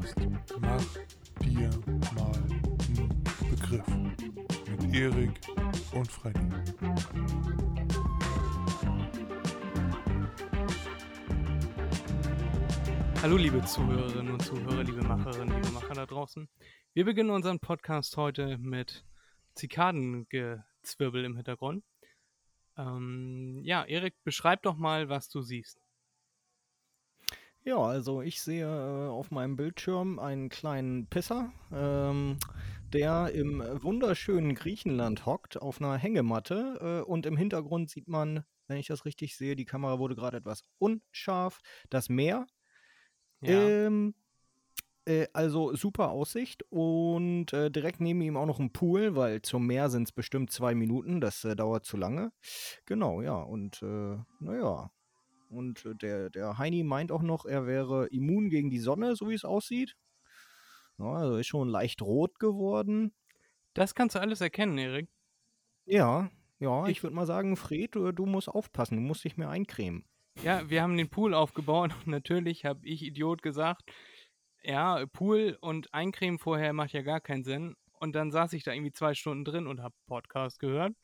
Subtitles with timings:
[0.00, 0.16] Podcast
[0.60, 0.84] Mach
[1.44, 1.70] dir
[2.14, 3.86] mal einen Begriff
[4.66, 5.40] mit Erik
[5.92, 6.40] und Freddy.
[13.20, 16.48] Hallo liebe Zuhörerinnen und Zuhörer, liebe Macherinnen, liebe Macher da draußen.
[16.94, 19.04] Wir beginnen unseren Podcast heute mit
[19.54, 21.84] Zikadengezwirbel im Hintergrund.
[22.78, 25.78] Ähm, ja, Erik, beschreib doch mal, was du siehst.
[27.64, 32.38] Ja, also ich sehe äh, auf meinem Bildschirm einen kleinen Pisser, ähm,
[32.92, 38.78] der im wunderschönen Griechenland hockt auf einer Hängematte äh, und im Hintergrund sieht man, wenn
[38.78, 41.60] ich das richtig sehe, die Kamera wurde gerade etwas unscharf,
[41.90, 42.46] das Meer.
[43.42, 44.14] Ja, Ähm,
[45.04, 49.66] äh, also super Aussicht und äh, direkt neben ihm auch noch ein Pool, weil zum
[49.66, 52.32] Meer sind es bestimmt zwei Minuten, das äh, dauert zu lange.
[52.86, 54.90] Genau, ja, und äh, naja.
[55.50, 59.28] Und äh, der, der Heini meint auch noch, er wäre immun gegen die Sonne, so
[59.28, 59.96] wie es aussieht.
[60.98, 63.12] Ja, also ist schon leicht rot geworden.
[63.74, 65.08] das kannst du alles erkennen, Erik.
[65.86, 69.36] Ja, ja, Ich- ich würde mal sagen, Fred, du, du musst aufpassen, du musst dich
[69.36, 70.04] mehr eincremen.
[70.42, 73.82] Ja, wir haben den Pool aufgebaut und natürlich habe ich Idiot gesagt,
[74.62, 77.76] ja, Pool und Eincremen vorher macht ja gar keinen Sinn.
[77.98, 80.94] Und dann saß ich da irgendwie zwei Stunden drin und habe Podcast gehört.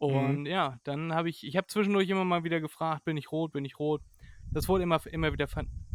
[0.00, 3.52] Und ja, dann habe ich, ich habe zwischendurch immer mal wieder gefragt, bin ich rot,
[3.52, 4.00] bin ich rot.
[4.50, 5.46] Das wurde immer, immer wieder,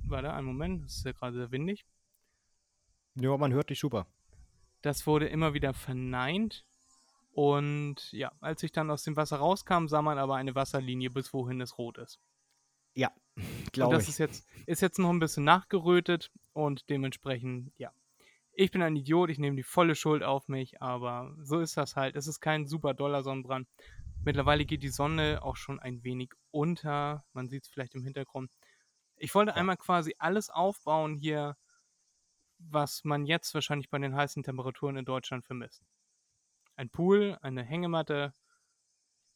[0.04, 1.86] warte, einen Moment, das ist ja gerade sehr windig.
[3.16, 4.06] Ja, man hört dich super.
[4.84, 6.66] Das wurde immer wieder verneint.
[7.32, 11.34] Und ja, als ich dann aus dem Wasser rauskam, sah man aber eine Wasserlinie, bis
[11.34, 12.20] wohin es rot ist.
[12.94, 14.10] Ja, Und glaube das ich.
[14.10, 17.92] ist jetzt, ist jetzt noch ein bisschen nachgerötet und dementsprechend, ja.
[18.58, 21.98] Ich bin ein Idiot, ich nehme die volle Schuld auf mich, aber so ist das
[21.98, 22.16] halt.
[22.16, 23.68] Es ist kein super doller Sonnenbrand.
[24.26, 27.24] Mittlerweile geht die Sonne auch schon ein wenig unter.
[27.34, 28.52] Man sieht es vielleicht im Hintergrund.
[29.18, 31.56] Ich wollte einmal quasi alles aufbauen hier,
[32.58, 35.86] was man jetzt wahrscheinlich bei den heißen Temperaturen in Deutschland vermisst.
[36.76, 38.34] Ein Pool, eine Hängematte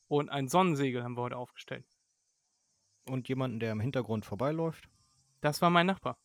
[0.07, 1.85] und ein Sonnensegel haben wir heute aufgestellt.
[3.05, 4.89] Und jemanden, der im Hintergrund vorbeiläuft.
[5.39, 6.17] Das war mein Nachbar.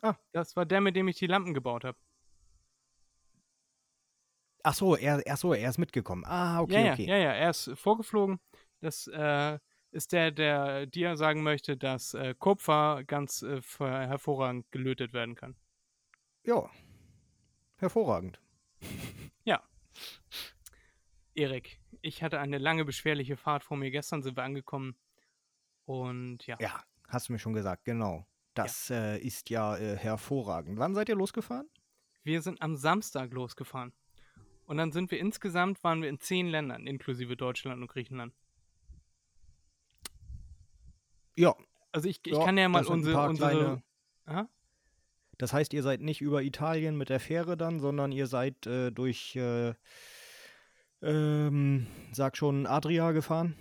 [0.00, 0.14] Ah.
[0.30, 1.98] Das war der, mit dem ich die Lampen gebaut habe.
[4.62, 6.24] Ach so, er, ach so, er ist mitgekommen.
[6.26, 7.06] Ah, okay, ja, ja, okay.
[7.06, 8.40] ja, ja, er ist vorgeflogen.
[8.80, 9.58] Das äh,
[9.90, 15.56] ist der, der dir sagen möchte, dass äh, Kupfer ganz äh, hervorragend gelötet werden kann.
[16.44, 16.68] Ja.
[17.76, 18.40] Hervorragend.
[21.38, 23.92] Erik, ich hatte eine lange, beschwerliche Fahrt vor mir.
[23.92, 24.96] Gestern sind wir angekommen.
[25.84, 28.26] Und ja, Ja, hast du mir schon gesagt, genau.
[28.54, 30.78] Das äh, ist ja äh, hervorragend.
[30.78, 31.70] Wann seid ihr losgefahren?
[32.24, 33.94] wir sind am Samstag losgefahren.
[34.68, 38.34] Und dann sind wir insgesamt, waren wir in zehn Ländern, inklusive Deutschland und Griechenland.
[41.38, 41.54] Ja,
[41.90, 43.80] Also ich, ich Ja, kann ja mal unsere, unsere
[44.26, 44.58] kleine-
[45.38, 48.90] das heißt, ihr seid nicht über Italien mit der Fähre dann, sondern ihr seid äh,
[48.90, 49.72] durch, äh,
[51.00, 53.54] ähm, sag schon, Adria gefahren?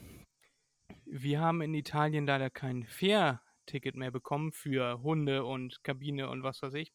[1.05, 6.61] Wir haben in Italien leider kein Fährticket mehr bekommen für Hunde und Kabine und was
[6.61, 6.91] weiß ich.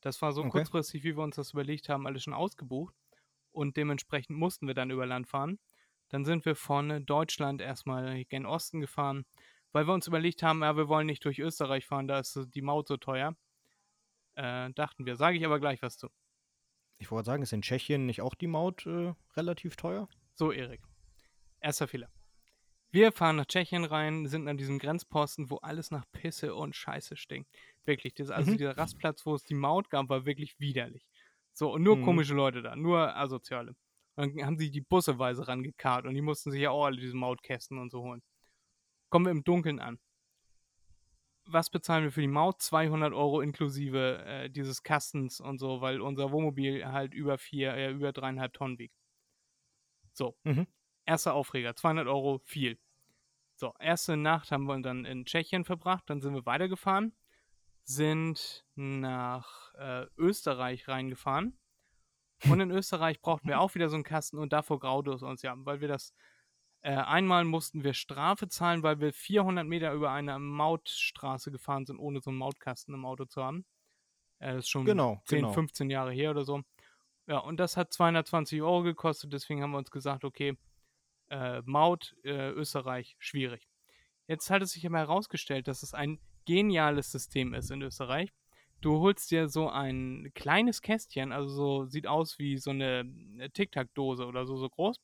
[0.00, 0.50] Das war so Okay.
[0.50, 2.96] kurzfristig, wie wir uns das überlegt haben, alles schon ausgebucht.
[3.54, 5.58] Und dementsprechend mussten wir dann über Land fahren.
[6.08, 9.24] Dann sind wir von Deutschland erstmal gen Osten gefahren,
[9.72, 12.62] weil wir uns überlegt haben, ja, wir wollen nicht durch Österreich fahren, da ist die
[12.62, 13.36] Maut so teuer.
[14.34, 16.08] Äh, dachten wir, sage ich aber gleich was zu.
[16.98, 20.08] Ich wollte sagen, ist in Tschechien nicht auch die Maut äh, relativ teuer?
[20.34, 20.82] So, Erik.
[21.60, 22.10] Erster Fehler.
[22.90, 27.16] Wir fahren nach Tschechien rein, sind an diesem Grenzposten, wo alles nach Pisse und Scheiße
[27.16, 27.50] stinkt.
[27.84, 28.14] Wirklich.
[28.14, 28.58] Das, also Mhm.
[28.58, 31.04] dieser Rastplatz, wo es die Maut gab, war wirklich widerlich.
[31.54, 32.04] So, und nur Mhm.
[32.04, 33.74] komische Leute da, nur Asoziale.
[34.16, 37.16] Und dann haben sie die Busseweise rangekarrt und die mussten sich ja auch alle diese
[37.16, 38.22] Mautkästen und so holen.
[39.10, 40.00] Kommen wir im Dunkeln an.
[41.46, 42.60] Was bezahlen wir für die Maut?
[42.62, 47.90] 200 Euro inklusive äh, dieses Kastens und so, weil unser Wohnmobil halt über vier, äh,
[47.92, 48.94] über dreieinhalb Tonnen wiegt.
[50.12, 50.66] So, Mhm.
[51.06, 52.78] erster Aufreger, 200 Euro, viel.
[53.56, 57.14] So, erste Nacht haben wir dann in Tschechien verbracht, dann sind wir weitergefahren,
[57.84, 61.58] sind nach äh, Österreich reingefahren.
[62.48, 65.42] Und in Österreich brauchten wir auch wieder so einen Kasten und davor graute es uns
[65.42, 66.12] ja, weil wir das
[66.84, 71.98] äh, einmal mussten wir Strafe zahlen, weil wir 400 Meter über eine Mautstraße gefahren sind,
[71.98, 73.64] ohne so einen Mautkasten im Auto zu haben.
[74.38, 75.52] Äh, das ist schon Genau, 10, genau.
[75.52, 76.60] 15 Jahre her oder so.
[77.26, 80.58] Ja, und das hat 220 Euro gekostet, deswegen haben wir uns gesagt, okay,
[81.30, 83.66] äh, Maut, äh, Österreich, schwierig.
[84.26, 88.32] Jetzt hat es sich aber herausgestellt, dass es ein geniales System ist in Österreich.
[88.80, 94.26] Du holst dir so ein kleines Kästchen, also so sieht aus wie so eine Tic-Tac-Dose
[94.26, 95.00] oder so, so groß.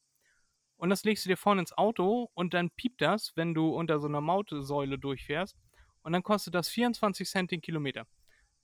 [0.77, 3.99] Und das legst du dir vorne ins Auto und dann piept das, wenn du unter
[3.99, 5.57] so einer Mautsäule durchfährst.
[6.03, 8.07] Und dann kostet das 24 Cent den Kilometer.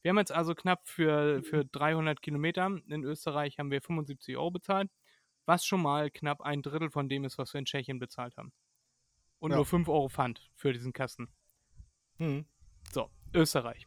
[0.02, 4.50] Wir haben jetzt also knapp für, für 300 Kilometer in Österreich haben wir 75 Euro
[4.50, 4.90] bezahlt,
[5.46, 8.52] was schon mal knapp ein Drittel von dem ist, was wir in Tschechien bezahlt haben.
[9.38, 9.56] Und Ja.
[9.56, 11.29] nur 5 Euro Pfand für diesen Kasten.
[12.19, 12.46] Mhm.
[13.34, 13.87] Österreich.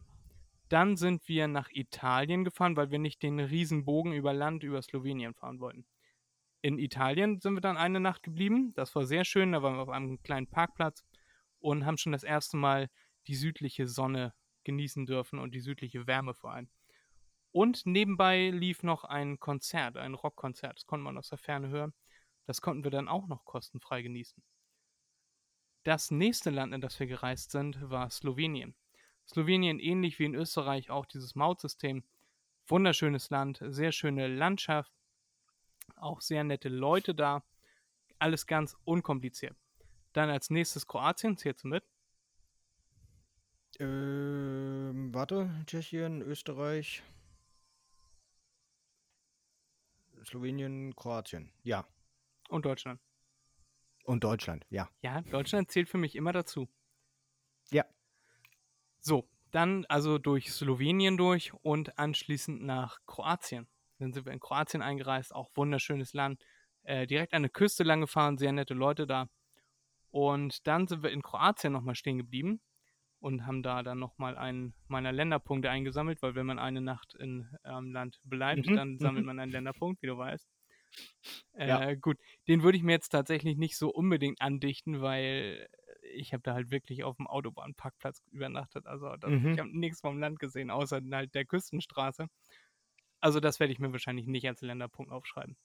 [0.69, 5.33] Dann sind wir nach Italien gefahren, weil wir nicht den Riesenbogen über Land über Slowenien
[5.33, 5.85] fahren wollten.
[6.61, 8.73] In Italien sind wir dann eine Nacht geblieben.
[8.75, 9.51] Das war sehr schön.
[9.51, 11.03] Da waren wir auf einem kleinen Parkplatz
[11.59, 12.89] und haben schon das erste Mal
[13.27, 14.33] die südliche Sonne
[14.63, 16.69] genießen dürfen und die südliche Wärme vor allem.
[17.51, 20.77] Und nebenbei lief noch ein Konzert, ein Rockkonzert.
[20.77, 21.93] Das konnte man aus der Ferne hören.
[22.45, 24.43] Das konnten wir dann auch noch kostenfrei genießen.
[25.83, 28.75] Das nächste Land, in das wir gereist sind, war Slowenien.
[29.29, 32.03] Slowenien ähnlich wie in Österreich auch dieses Mautsystem.
[32.67, 34.91] Wunderschönes Land, sehr schöne Landschaft,
[35.95, 37.43] auch sehr nette Leute da.
[38.17, 39.55] Alles ganz unkompliziert.
[40.13, 41.83] Dann als nächstes Kroatien, zählst du mit?
[43.79, 47.03] Ähm, warte, Tschechien, Österreich,
[50.25, 51.51] Slowenien, Kroatien.
[51.63, 51.87] Ja.
[52.49, 52.99] Und Deutschland.
[54.03, 54.89] Und Deutschland, ja.
[55.01, 56.67] Ja, Deutschland zählt für mich immer dazu.
[57.69, 57.85] Ja.
[58.99, 63.67] So, dann also durch Slowenien durch und anschließend nach Kroatien.
[63.97, 66.41] Dann sind wir in Kroatien eingereist, auch wunderschönes Land.
[66.83, 69.29] Äh, direkt an der Küste lang gefahren, sehr nette Leute da.
[70.11, 72.61] Und dann sind wir in Kroatien nochmal stehen geblieben
[73.19, 77.47] und haben da dann nochmal einen meiner Länderpunkte eingesammelt, weil wenn man eine Nacht in
[77.65, 79.27] ähm, Land bleibt, Mhm, dann sammelt mhm.
[79.27, 80.47] man einen Länderpunkt, wie du weißt.
[81.53, 81.93] Äh, Ja.
[81.95, 82.17] Gut,
[82.47, 85.67] den würde ich mir jetzt tatsächlich nicht so unbedingt andichten, weil
[86.13, 88.85] ich habe da halt wirklich auf dem Autobahnparkplatz übernachtet.
[88.85, 89.53] Also das, Mhm.
[89.53, 92.27] ich habe nichts vom Land gesehen, außer halt der Küstenstraße.
[93.19, 95.57] Also das werde ich mir wahrscheinlich nicht als Länderpunkt aufschreiben.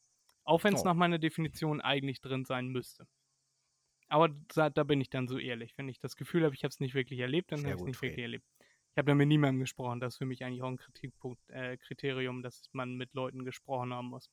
[0.45, 0.85] Auch wenn es Oh.
[0.85, 3.07] nach meiner Definition eigentlich drin sein müsste.
[4.09, 5.77] Aber da, da bin ich dann so ehrlich.
[5.79, 7.83] Wenn ich das Gefühl habe, ich habe es nicht wirklich erlebt, dann habe ich es
[7.85, 8.11] nicht Fred.
[8.11, 8.47] wirklich erlebt.
[8.93, 9.99] Ich habe da mit niemandem gesprochen.
[10.01, 13.93] Das ist für mich eigentlich auch ein Kritikpunkt, äh, Kriterium, dass man mit Leuten gesprochen
[13.95, 14.31] haben muss.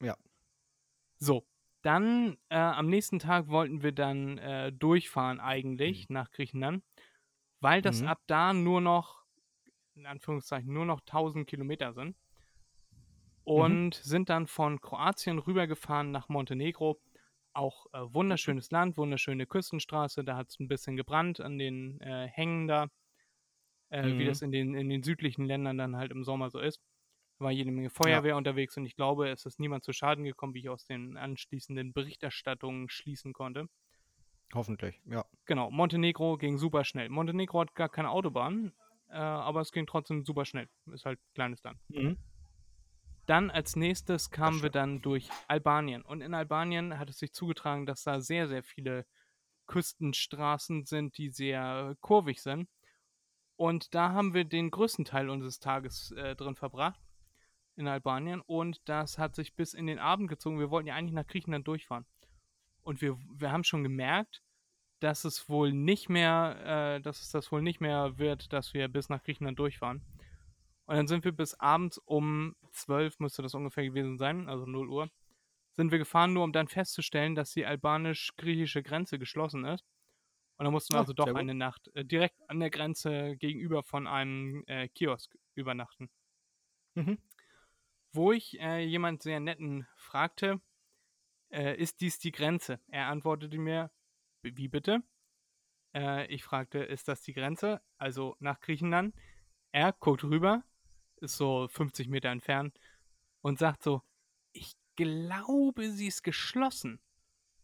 [0.00, 0.16] Ja.
[1.18, 1.46] So,
[1.82, 6.84] dann äh, am nächsten Tag wollten wir dann äh, durchfahren eigentlich nach Griechenland,
[7.60, 8.04] weil das Mhm.
[8.04, 9.24] ab da nur noch,
[9.94, 12.16] in Anführungszeichen, nur noch 1000 Kilometer sind.
[13.44, 17.00] Und sind dann von Kroatien rübergefahren nach Montenegro.
[17.54, 20.24] Auch äh, wunderschönes Land, wunderschöne Küstenstraße.
[20.24, 22.88] Da hat es ein bisschen gebrannt an den äh, Hängen da,
[23.90, 24.24] äh, wie Mhm.
[24.24, 26.80] das in den, in den südlichen Ländern dann halt im Sommer so ist.
[27.42, 30.60] War jede Menge Feuerwehr unterwegs und ich glaube, es ist niemand zu Schaden gekommen, wie
[30.60, 33.68] ich aus den anschließenden Berichterstattungen schließen konnte.
[34.54, 35.24] Hoffentlich, ja.
[35.46, 37.08] Genau, Montenegro ging super schnell.
[37.08, 38.72] Montenegro hat gar keine Autobahn,
[39.08, 40.68] äh, aber es ging trotzdem super schnell.
[40.92, 41.78] Ist halt ein kleines Land.
[41.88, 42.18] Mhm.
[43.26, 46.02] Dann als nächstes kamen wir dann durch Albanien.
[46.02, 49.06] Und in Albanien hat es sich zugetragen, dass da sehr, sehr viele
[49.66, 52.68] Küstenstraßen sind, die sehr kurvig sind.
[53.56, 57.00] Und da haben wir den größten Teil unseres Tages äh, drin verbracht
[57.76, 58.40] in Albanien.
[58.40, 60.58] Und das hat sich bis in den Abend gezogen.
[60.58, 62.06] Wir wollten ja eigentlich nach Griechenland durchfahren.
[62.82, 64.42] Und wir, wir haben schon gemerkt,
[65.00, 68.88] dass es wohl nicht mehr, äh, dass es das wohl nicht mehr wird, dass wir
[68.88, 70.02] bis nach Griechenland durchfahren.
[70.86, 74.88] Und dann sind wir bis abends um 12, müsste das ungefähr gewesen sein, also 0
[74.88, 75.10] Uhr,
[75.72, 79.84] sind wir gefahren, nur um dann festzustellen, dass die albanisch-griechische Grenze geschlossen ist.
[80.58, 83.82] Und dann mussten wir Ah, also doch eine Nacht äh, direkt an der Grenze gegenüber
[83.82, 86.10] von einem äh, Kiosk übernachten.
[86.94, 87.18] Mhm.
[88.12, 90.60] Wo ich äh, jemand sehr netten fragte,
[91.50, 92.80] äh, ist dies die Grenze?
[92.88, 93.90] Er antwortete mir,
[94.42, 95.02] "B- wie bitte?
[95.94, 97.80] Äh, ich fragte, ist das die Grenze?
[97.98, 99.14] Also nach Griechenland.
[99.72, 100.64] Er guckt rüber,
[101.16, 102.78] ist so 50 Meter entfernt
[103.40, 104.02] und sagt so,
[104.52, 107.00] ich glaube, sie ist geschlossen.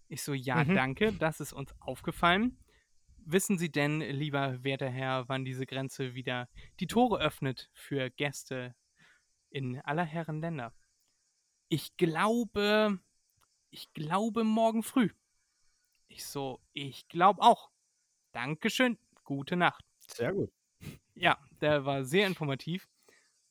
[0.09, 0.75] Ich so, ja, Mhm.
[0.75, 2.59] danke, das ist uns aufgefallen.
[3.19, 6.49] Wissen Sie denn, lieber werter Herr, wann diese Grenze wieder
[6.81, 8.75] die Tore öffnet für Gäste
[9.51, 10.73] in aller Herren Länder?
[11.69, 12.99] Ich glaube,
[13.71, 15.11] ich glaube morgen früh.
[16.09, 17.71] Ich so, ich glaube auch.
[18.33, 19.85] Dankeschön, gute Nacht.
[19.99, 20.51] Sehr gut.
[21.15, 22.89] Ja, der war sehr informativ.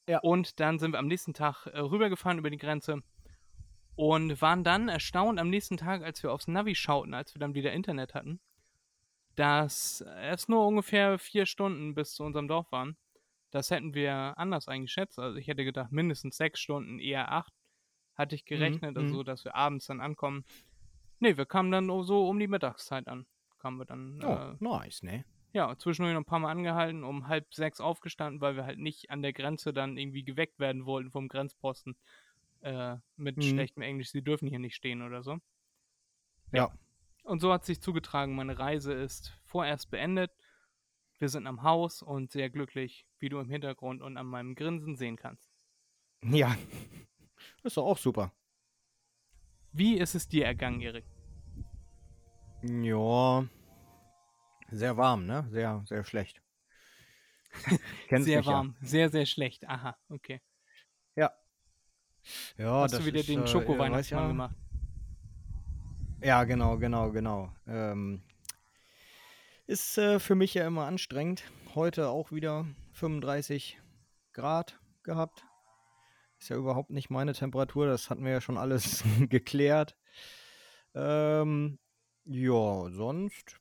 [0.07, 0.19] Ja.
[0.19, 3.03] Und dann sind wir am nächsten Tag äh, rübergefahren über die Grenze
[3.95, 7.55] und waren dann erstaunt am nächsten Tag, als wir aufs Navi schauten, als wir dann
[7.55, 8.39] wieder Internet hatten,
[9.35, 12.95] dass es nur ungefähr vier Stunden bis zu unserem Dorf waren.
[13.51, 15.19] Das hätten wir anders eingeschätzt.
[15.19, 17.53] Also ich hätte gedacht, mindestens sechs Stunden, eher acht.
[18.15, 19.01] Hatte ich gerechnet, mhm.
[19.03, 20.43] also dass wir abends dann ankommen.
[21.19, 23.25] Nee, wir kamen dann so um die Mittagszeit an.
[23.59, 25.23] Kamen wir dann Oh, äh, nice, ne?
[25.53, 29.09] ja, zwischendurch noch ein paar Mal angehalten, um halb sechs aufgestanden, weil wir halt nicht
[29.09, 31.95] an der Grenze dann irgendwie geweckt werden wollten vom Grenzposten.
[32.61, 33.41] Äh, mit Mhm.
[33.43, 35.39] schlechtem Englisch, sie dürfen hier nicht stehen oder so.
[36.51, 36.71] Ja.
[37.23, 40.31] Und so hat sich zugetragen, meine Reise ist vorerst beendet.
[41.17, 44.95] Wir sind am Haus und sehr glücklich, wie du im Hintergrund und an meinem Grinsen
[44.95, 45.49] sehen kannst.
[46.23, 46.55] Ja,
[47.63, 48.31] ist doch auch super.
[49.71, 51.05] Wie ist es dir ergangen, Erik?
[52.63, 53.47] Ja,
[54.69, 55.47] sehr warm, ne?
[55.51, 56.41] Sehr, sehr schlecht.
[58.09, 58.87] Sehr warm, ja.
[58.87, 59.67] sehr, sehr schlecht.
[59.67, 60.41] Aha, okay.
[61.15, 61.31] Ja.
[62.57, 64.55] Ja, Hast du wieder ist, den äh, Schoko-Weihnachtsmann ja, gemacht?
[66.21, 67.51] Ja, genau, genau, genau.
[67.65, 68.21] Ähm,
[69.65, 71.43] ist äh, für mich ja immer anstrengend.
[71.73, 72.65] Heute auch wieder
[72.97, 73.79] 35
[74.33, 75.45] Grad gehabt.
[76.39, 79.95] Ist ja überhaupt nicht meine Temperatur, das hatten wir ja schon alles geklärt.
[80.95, 81.79] Ähm,
[82.25, 83.59] ja, sonst.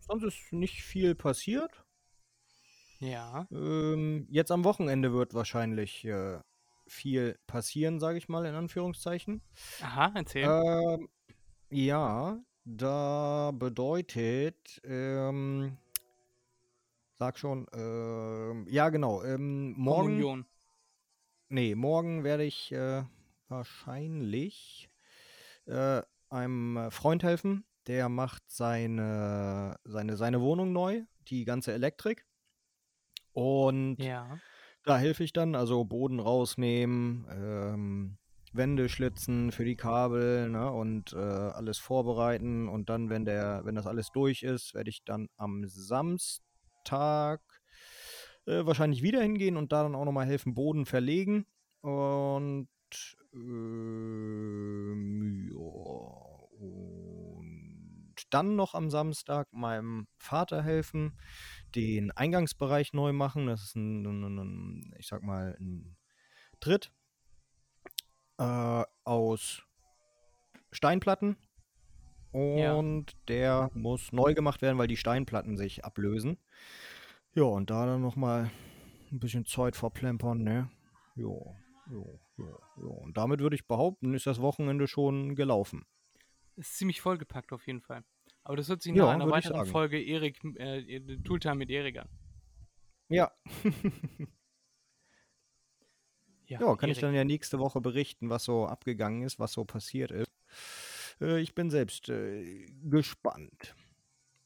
[0.00, 1.84] Sonst ist nicht viel passiert.
[3.00, 3.46] Ja.
[3.50, 6.40] Ähm, jetzt am Wochenende wird wahrscheinlich äh,
[6.86, 9.42] viel passieren, sage ich mal, in Anführungszeichen.
[9.82, 10.44] Aha, erzähl.
[10.44, 11.08] Ähm,
[11.70, 15.76] ja, da bedeutet, ähm,
[17.18, 20.08] sag schon, ähm, ja genau, ähm, morgen.
[20.08, 20.46] Kommunion.
[21.48, 23.04] Nee, morgen werde ich äh,
[23.48, 24.90] wahrscheinlich
[25.66, 27.64] äh, einem Freund helfen.
[27.86, 32.26] Der macht seine, seine, seine Wohnung neu, die ganze Elektrik.
[33.32, 34.38] Und ja.
[34.84, 38.18] da helfe ich dann, also Boden rausnehmen, ähm,
[38.52, 42.68] Wände schlitzen für die Kabel ne, und äh, alles vorbereiten.
[42.68, 46.53] Und dann, wenn der, wenn das alles durch ist, werde ich dann am Samstag
[48.46, 51.46] äh, wahrscheinlich wieder hingehen und da dann auch nochmal helfen, Boden verlegen.
[51.80, 52.68] Und,
[53.32, 54.70] ähm,
[55.50, 55.58] ja,
[56.60, 57.04] und
[58.30, 61.18] dann noch am Samstag meinem Vater helfen,
[61.74, 63.46] den Eingangsbereich neu machen.
[63.46, 65.96] Das ist ein, ein, ein ich sag mal, ein
[66.60, 66.92] Tritt
[68.38, 69.62] äh, aus
[70.72, 71.36] Steinplatten.
[72.34, 73.18] Und ja.
[73.28, 76.36] der muss neu gemacht werden, weil die Steinplatten sich ablösen.
[77.32, 78.50] Ja, und da dann nochmal
[79.12, 80.68] ein bisschen Zeit verplempern, ne?
[81.14, 81.54] Jo,
[81.88, 82.90] jo, jo, jo.
[82.90, 85.86] Und damit würde ich behaupten, ist das Wochenende schon gelaufen.
[86.56, 88.02] Ist ziemlich vollgepackt auf jeden Fall.
[88.42, 92.08] Aber das hört sich nach ja, einer weiteren Folge Erik, äh, Tooltime mit Erik an.
[93.08, 93.30] Ja.
[96.46, 96.96] Ja, ja kann Erik.
[96.96, 100.30] ich dann ja nächste Woche berichten, was so abgegangen ist, was so passiert ist.
[101.20, 103.74] Äh, ich bin selbst äh, gespannt.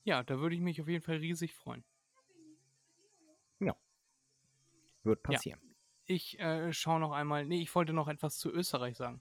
[0.04, 1.84] Ja, da würde ich mich auf jeden Fall riesig freuen.
[3.60, 3.76] Ja.
[5.02, 5.60] Wird passieren.
[5.62, 5.68] Ja.
[6.06, 7.44] Ich äh, schaue noch einmal.
[7.44, 9.20] Nee, ich wollte noch etwas zu Österreich sagen.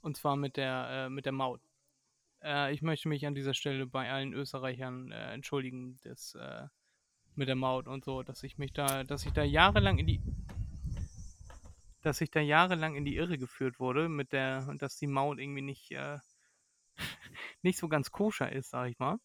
[0.00, 1.60] Und zwar mit der, äh, mit der Maut.
[2.42, 6.36] Äh, ich möchte mich an dieser Stelle bei allen Österreichern äh, entschuldigen, das,
[7.34, 10.20] mit der Maut und so, dass ich mich da, dass ich da jahrelang in die
[12.02, 15.62] dass ich da jahrelang in die Irre geführt wurde, mit der, dass die Maut irgendwie
[15.62, 16.18] nicht, äh,
[17.62, 19.18] nicht so ganz koscher ist, sag ich mal.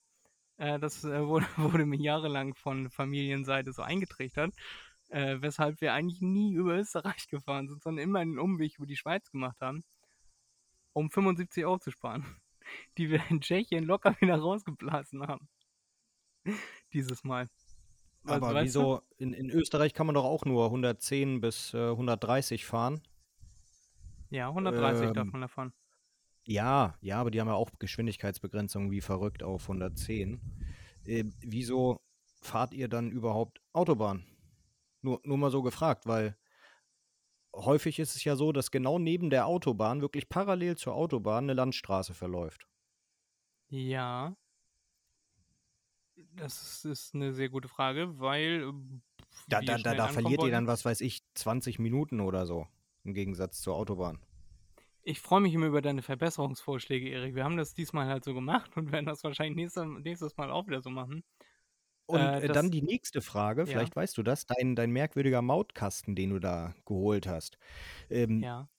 [0.57, 4.53] Äh, das äh, wurde, wurde, mir jahrelang von Familienseite so eingetrichtert,
[5.09, 8.97] äh, weshalb wir eigentlich nie über Österreich gefahren sind, sondern immer einen Umweg über die
[8.97, 9.83] Schweiz gemacht haben,
[10.93, 12.25] um 75 Euro zu sparen,
[12.97, 15.47] die wir in Tschechien locker wieder rausgeblasen haben.
[16.91, 17.49] Dieses Mal.
[18.25, 23.01] Aber wieso, in, in Österreich kann man doch auch nur 110 bis äh, 130 fahren.
[24.29, 25.73] Ja, 130 ähm, darf man da fahren.
[26.45, 30.41] Ja, ja, aber die haben ja auch Geschwindigkeitsbegrenzungen wie verrückt auf 110.
[31.05, 32.01] Äh, wieso
[32.41, 34.25] fahrt ihr dann überhaupt Autobahn?
[35.01, 36.37] Nur, nur mal so gefragt, weil
[37.55, 41.53] häufig ist es ja so, dass genau neben der Autobahn, wirklich parallel zur Autobahn, eine
[41.53, 42.67] Landstraße verläuft.
[43.69, 44.35] Ja.
[46.35, 48.69] Das ist eine sehr gute Frage, weil.
[48.69, 48.99] Äh,
[49.47, 52.67] da, da, da, da verliert ihr dann, was weiß ich, 20 Minuten oder so.
[53.03, 54.19] Im Gegensatz zur Autobahn.
[55.05, 57.35] Ich freue mich immer über deine Verbesserungsvorschläge, Erik.
[57.35, 60.65] Wir haben das diesmal halt so gemacht und werden das wahrscheinlich nächstes, nächstes Mal auch
[60.67, 61.23] wieder so machen.
[62.05, 64.01] Und äh, äh dann die nächste Frage, vielleicht ja.
[64.01, 67.57] weißt du das, dein, dein merkwürdiger Mautkasten, den du da geholt hast.
[68.09, 68.69] Ähm, ja.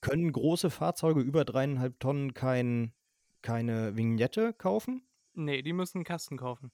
[0.00, 2.92] Können große Fahrzeuge über dreieinhalb Tonnen kein,
[3.40, 5.02] keine Vignette kaufen?
[5.34, 6.70] Nee, die müssen einen Kasten kaufen.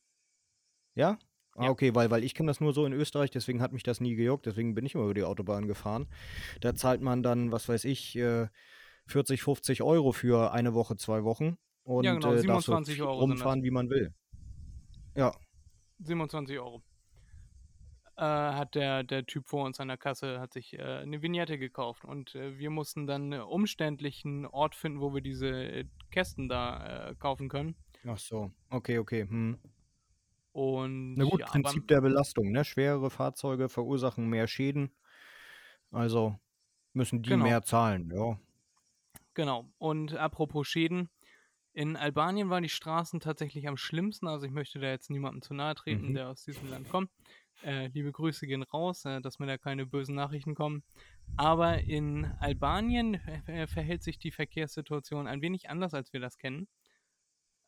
[0.94, 1.18] Ja?
[1.54, 1.70] Ah, ja.
[1.70, 4.14] okay, weil, weil ich kenne das nur so in Österreich, deswegen hat mich das nie
[4.14, 6.06] gejuckt, deswegen bin ich immer über die Autobahn gefahren.
[6.60, 8.16] Da zahlt man dann, was weiß ich,
[9.08, 11.56] 40, äh, 50 Euro für eine Woche, zwei Wochen.
[11.82, 14.14] Und ja, genau, 27 äh, Euro rumfahren, wie man will.
[15.16, 15.34] Ja.
[16.00, 16.82] 27 Euro.
[18.16, 21.56] Äh, hat der, der Typ vor uns an der Kasse hat sich äh, eine Vignette
[21.56, 26.48] gekauft und äh, wir mussten dann umständlich einen Ort finden, wo wir diese äh, Kästen
[26.48, 27.76] da kaufen können.
[28.06, 29.22] Ach so, okay, okay.
[29.22, 29.58] Hm.
[30.52, 32.64] Und Na gut, ja, Prinzip der Belastung, ne?
[32.64, 34.90] Schwerere Fahrzeuge verursachen mehr Schäden.
[35.92, 36.38] Also
[36.92, 37.44] müssen die genau.
[37.44, 38.38] mehr zahlen, ja.
[39.38, 39.70] Genau.
[39.78, 41.10] Und apropos Schäden,
[41.72, 44.26] In Albanien waren die Straßen tatsächlich am schlimmsten.
[44.26, 46.14] Also ich möchte da jetzt niemandem zu nahe treten, Mhm.
[46.14, 47.08] der aus diesem Land kommt.
[47.62, 50.82] Äh, liebe Grüße gehen raus, äh, dass mir da keine bösen Nachrichten kommen.
[51.36, 56.66] Aber in Albanien äh, verhält sich die Verkehrssituation ein wenig anders, als wir das kennen.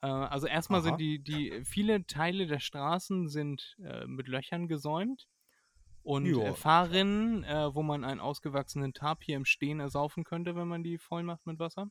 [0.03, 0.89] Äh, also erstmal Aha.
[0.89, 5.29] sind die, die viele Teile der Straßen sind äh, mit Löchern gesäumt.
[6.02, 10.83] Und äh, Fahrrinnen, äh, wo man einen ausgewachsenen Tapir im Stehen ersaufen könnte, wenn man
[10.83, 11.90] die voll macht mit Wasser.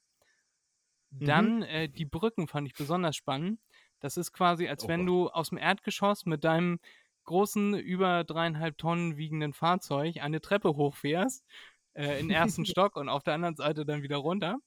[1.12, 1.26] Mhm.
[1.26, 3.60] Dann äh, die Brücken fand ich besonders spannend.
[4.00, 5.08] Das ist quasi, als Oh wenn Gott.
[5.08, 6.80] du aus dem Erdgeschoss mit deinem
[7.26, 11.46] großen, über dreieinhalb Tonnen wiegenden Fahrzeug eine Treppe hochfährst,
[11.94, 14.58] äh, in den ersten Stock und auf der anderen Seite dann wieder runter.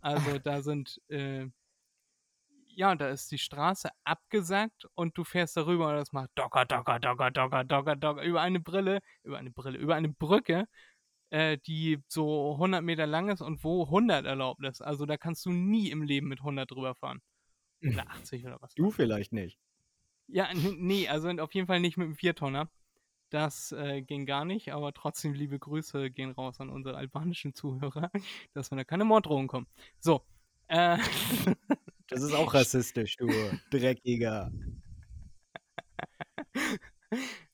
[0.00, 1.46] Also da sind, äh,
[2.78, 7.00] ja, da ist die Straße abgesackt und du fährst darüber und das macht Docker, Docker,
[7.00, 10.68] Docker, Docker, Docker, Docker, über eine Brille, über eine Brille, über eine Brücke,
[11.30, 14.80] äh, die so 100 Meter lang ist und wo 100 erlaubt ist.
[14.80, 17.20] Also da kannst du nie im Leben mit 100 drüber fahren.
[17.82, 18.74] Oder 80 oder was.
[18.74, 19.58] Du vielleicht nicht.
[20.28, 22.70] Ja, nee, also auf jeden Fall nicht mit dem Viertonner.
[23.30, 28.12] Das äh, ging gar nicht, aber trotzdem liebe Grüße gehen raus an unsere albanischen Zuhörer,
[28.54, 29.66] dass wir da keine Morddrohungen kommen.
[29.98, 30.22] So.
[30.68, 30.98] Äh,
[32.08, 33.26] Das ist auch rassistisch, du
[33.70, 34.50] Dreckiger.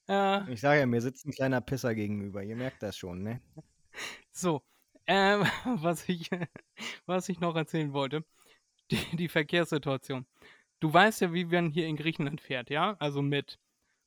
[0.08, 2.42] äh, Ich sage ja, mir sitzt ein kleiner Pisser gegenüber.
[2.42, 3.40] Ihr merkt das schon, ne?
[4.32, 4.62] so.
[5.06, 5.42] Ähm,
[5.82, 6.30] was, ich,
[7.06, 8.24] was ich noch erzählen wollte,
[8.90, 10.26] die, die Verkehrssituation.
[10.80, 12.96] Du weißt ja, wie man hier in Griechenland fährt, ja?
[13.00, 13.58] Also mit,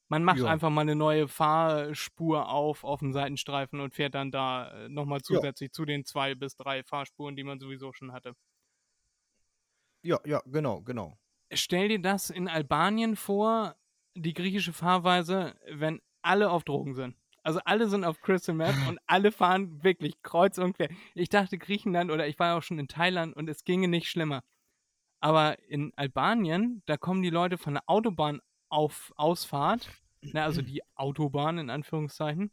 [0.10, 0.48] man macht Ja.
[0.48, 5.26] einfach mal eine neue Fahrspur auf auf dem Seitenstreifen und fährt dann da nochmal Ja.
[5.26, 8.34] zusätzlich zu den zwei bis drei Fahrspuren, die man sowieso schon hatte.
[10.02, 11.18] Ja, ja, genau, genau.
[11.52, 13.76] Stell dir das in Albanien vor,
[14.16, 17.16] die griechische Fahrweise, wenn alle auf Drogen sind.
[17.44, 20.90] Also alle sind auf Crystal Meth und alle fahren wirklich kreuz und quer.
[21.16, 24.44] Ich dachte Griechenland oder ich war auch schon in Thailand und es ginge nicht schlimmer.
[25.20, 29.90] Aber in Albanien, da kommen die Leute von der Autobahn auf Ausfahrt,
[30.22, 32.52] na, also die Autobahn in Anführungszeichen,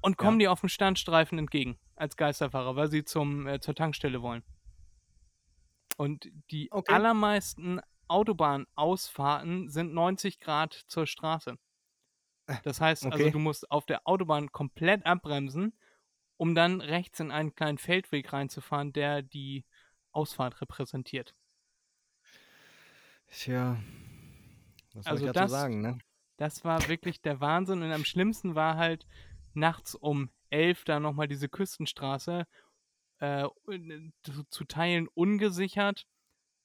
[0.00, 0.44] und kommen Ja.
[0.44, 4.42] die auf dem Standstreifen entgegen als Geisterfahrer, weil sie zum, äh, zur Tankstelle wollen.
[5.96, 6.92] Und die Okay.
[6.92, 11.56] allermeisten Autobahnausfahrten sind 90 Grad zur Straße.
[12.62, 13.30] Das heißt, also okay.
[13.30, 15.72] du musst auf der Autobahn komplett abbremsen,
[16.36, 19.64] um dann rechts in einen kleinen Feldweg reinzufahren, der die
[20.12, 21.34] Ausfahrt repräsentiert.
[23.28, 23.78] Tja.
[24.92, 25.98] Was soll Also ich dazu das- sagen, ne?
[26.36, 27.82] Das war wirklich der Wahnsinn.
[27.82, 29.06] Und am schlimmsten war halt
[29.54, 32.46] nachts um 11 da nochmal diese Küstenstraße
[33.18, 33.48] äh,
[34.22, 36.06] zu, zu Teilen ungesichert.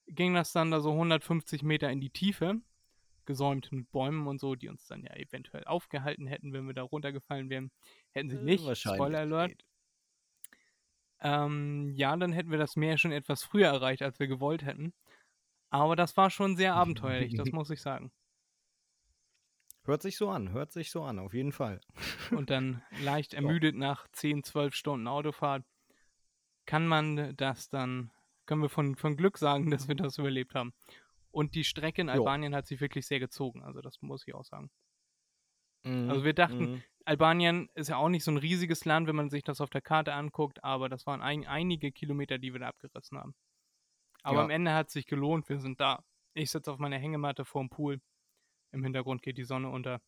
[0.06, 2.60] Ging das dann da so 150 Meter in die Tiefe,
[3.26, 6.82] gesäumt mit Bäumen und so, die uns dann ja eventuell aufgehalten hätten, wenn wir da
[6.82, 7.70] runtergefallen wären.
[8.12, 8.76] Hätten sie Äh, nicht.
[8.76, 9.64] Spoiler Alert.
[11.20, 14.94] Ähm, ja, dann hätten wir das Meer schon etwas früher erreicht, als wir gewollt hätten.
[15.68, 18.10] Aber das war schon sehr abenteuerlich, das muss ich sagen.
[19.84, 21.80] Hört sich so an, hört sich so an, auf jeden Fall.
[22.30, 25.64] und dann leicht ermüdet nach 10, 12 Stunden Autofahrt,
[26.66, 28.10] kann man das dann,
[28.46, 30.72] können wir von, von Glück sagen, dass wir das überlebt haben.
[31.30, 32.14] Und die Strecke in Jo.
[32.14, 34.70] Albanien hat sich wirklich sehr gezogen, also das muss ich auch sagen.
[35.84, 36.82] Mhm, Also wir dachten, mhm.
[37.04, 39.80] Albanien ist ja auch nicht so ein riesiges Land, wenn man sich das auf der
[39.80, 43.34] Karte anguckt, aber das waren ein, einige Kilometer, die wir da abgerissen haben.
[44.22, 44.44] Aber Ja.
[44.44, 46.04] am Ende hat es sich gelohnt, wir sind da.
[46.34, 48.00] Ich sitze auf meiner Hängematte vorm Pool.
[48.72, 50.00] Im Hintergrund geht die Sonne unter.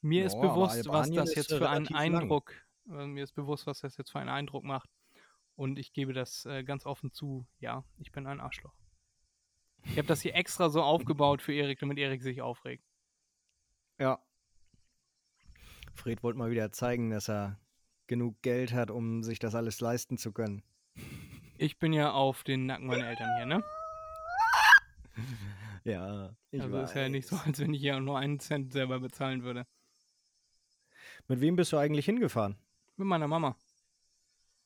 [0.00, 2.42] Mir ist Ja, aber bewusst, was das ist, jetzt für einen relativ lang.
[2.88, 4.90] Äh, mir ist bewusst, was das jetzt für einen Eindruck macht.
[5.54, 7.46] Und ich gebe das äh, ganz offen zu.
[7.58, 8.74] Ja, ich bin ein Arschloch.
[9.84, 12.84] Ich habe das hier extra so aufgebaut für Erik, damit Erik sich aufregt.
[13.98, 14.22] Ja.
[15.94, 17.60] Fred wollte mal wieder zeigen, dass er
[18.06, 20.62] genug Geld hat, um sich das alles leisten zu können.
[21.58, 23.64] Ich bin ja auf den Nacken meiner Eltern hier, ne?
[25.84, 27.46] Ja, ich also ist ja nicht so, weiß.
[27.46, 29.66] als wenn ich hier nur einen Cent selber bezahlen würde.
[31.26, 32.56] Mit wem bist du eigentlich hingefahren?
[32.96, 33.56] Mit meiner Mama.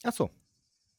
[0.04, 0.30] Ach so.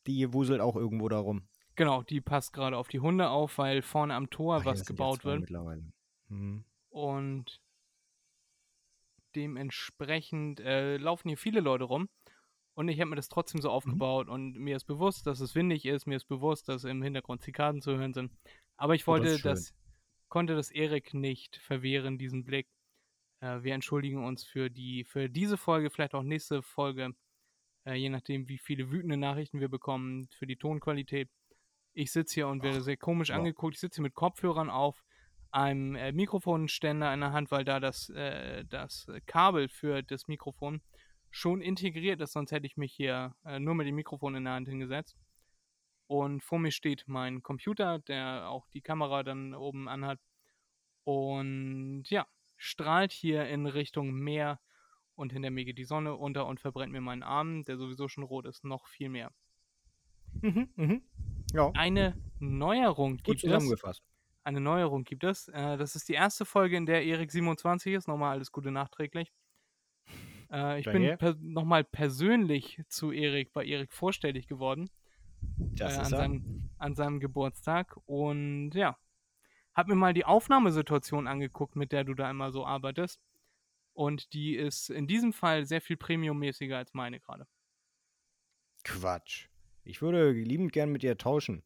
[0.07, 1.47] Die wuselt auch irgendwo da rum.
[1.75, 4.87] Genau, die passt gerade auf die Hunde auf, weil vorne am Tor Ach was das
[4.87, 5.41] gebaut wird.
[5.41, 5.83] Mittlerweile.
[6.29, 6.63] Mhm.
[6.89, 7.61] Und
[9.35, 12.09] dementsprechend äh, laufen hier viele Leute rum.
[12.73, 13.63] Und ich habe mir das trotzdem Mhm.
[13.63, 17.01] so aufgebaut und mir ist bewusst, dass es windig ist, mir ist bewusst, dass im
[17.01, 18.31] Hintergrund Zikaden zu hören sind.
[18.77, 19.51] Aber ich Oh, das wollte ist schön.
[19.51, 19.73] das,
[20.29, 22.67] konnte das Erik nicht verwehren, diesen Blick.
[23.39, 27.11] Äh, wir entschuldigen uns für die, für diese Folge, vielleicht auch nächste Folge,
[27.85, 31.29] äh, je nachdem, wie viele wütende Nachrichten wir bekommen, für die Tonqualität.
[31.93, 33.35] Ich sitze hier und werde Ach, sehr komisch ja.
[33.35, 33.75] angeguckt.
[33.75, 35.03] Ich sitze hier mit Kopfhörern auf,
[35.51, 40.81] einem äh, Mikrofonständer in der Hand, weil da das, äh, das Kabel für das Mikrofon
[41.29, 44.67] schon integriert ist, sonst hätte ich mich hier nur mit dem Mikrofon in der Hand
[44.67, 45.17] hingesetzt.
[46.07, 50.19] Und vor mir steht mein Computer, der auch die Kamera dann oben anhat.
[51.03, 52.25] Und ja,
[52.57, 54.59] strahlt hier in Richtung Meer
[55.15, 58.23] und hinter mir geht die Sonne unter und verbrennt mir meinen Arm, der sowieso schon
[58.23, 59.31] rot ist, noch viel mehr.
[60.41, 61.01] Mhm, mhm.
[61.53, 63.41] Ja, Eine Neuerung gut gibt es.
[63.41, 64.03] zusammengefasst.
[64.43, 65.47] Eine Neuerung gibt es.
[65.49, 68.07] Äh, das ist die erste Folge, in der Erik 27 ist.
[68.07, 69.33] Nochmal alles Gute nachträglich.
[70.51, 70.99] Äh, ich Danke.
[71.09, 74.89] bin per nochmal persönlich zu Erik bei Erik vorstellig geworden
[75.75, 76.17] Das äh, an, ist er.
[76.19, 77.97] seinem, an seinem Geburtstag.
[78.05, 78.97] Und ja,
[79.77, 83.21] hab mir mal die Aufnahmesituation angeguckt, mit der du da immer so arbeitest.
[83.93, 87.47] Und die ist in diesem Fall sehr viel premiummäßiger als meine gerade.
[88.83, 89.47] Quatsch.
[89.83, 91.63] Ich würde liebend gern mit dir tauschen.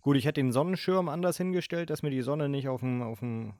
[0.00, 3.20] Gut, ich hätte den Sonnenschirm anders hingestellt, dass mir die Sonne nicht auf dem auf
[3.20, 3.54] dem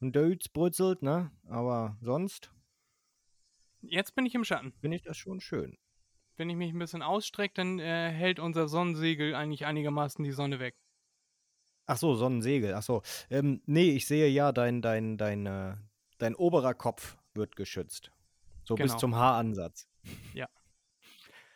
[0.00, 1.30] Dötz brützelt, ne?
[1.48, 2.52] Aber sonst
[3.82, 4.72] Jetzt bin ich im Schatten.
[4.80, 5.78] finde ich das schon schön.
[6.36, 10.58] Wenn ich mich ein bisschen ausstrecke, dann äh, hält unser Sonnensegel eigentlich einigermaßen die Sonne
[10.58, 10.76] weg.
[11.86, 12.74] Ach so, Sonnensegel.
[12.74, 13.02] Ach so.
[13.30, 15.74] Ähm, nee, ich sehe ja, dein, dein, dein, äh,
[16.18, 18.12] dein oberer Kopf wird geschützt.
[18.64, 18.98] So bis Genau.
[18.98, 19.88] zum Haaransatz.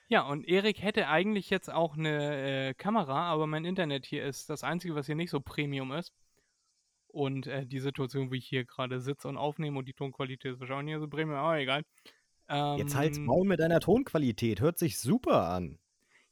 [0.08, 4.48] Ja, und Erik hätte eigentlich jetzt auch eine äh, Kamera, aber mein Internet hier ist
[4.48, 6.12] das Einzige, was hier nicht so Premium ist.
[7.08, 10.60] Und äh, die Situation, wie ich hier gerade sitze und aufnehme und die Tonqualität ist
[10.60, 11.82] wahrscheinlich nicht so Premium, aber egal.
[12.76, 14.60] Jetzt halt's Ähm, Maul mit deiner Tonqualität.
[14.60, 15.80] Hört sich super an.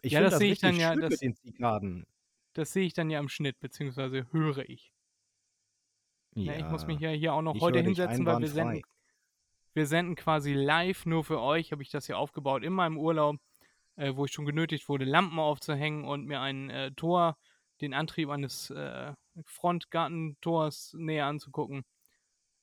[0.02, 2.07] Ich Ja, finde das das sehe ich richtig dann ja, schön das- mit den Zikaden.
[2.55, 4.93] Das sehe ich dann ja im Schnitt, beziehungsweise höre ich.
[6.35, 6.55] Ja.
[6.55, 8.83] ich muss mich ja hier auch noch heute hinsetzen, weil wir senden,
[9.73, 13.37] wir senden quasi live nur für euch, habe ich das hier aufgebaut in meinem Urlaub,
[13.97, 17.37] äh, wo ich schon genötigt wurde, Lampen aufzuhängen und mir ein äh, Tor,
[17.81, 19.12] den Antrieb eines äh,
[19.45, 21.85] Frontgartentors näher anzugucken.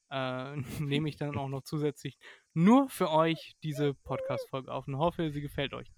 [0.09, 2.17] Äh, nehme ich dann auch noch zusätzlich
[2.53, 5.91] nur für euch diese Podcast-Folge auf und hoffe, sie gefällt euch.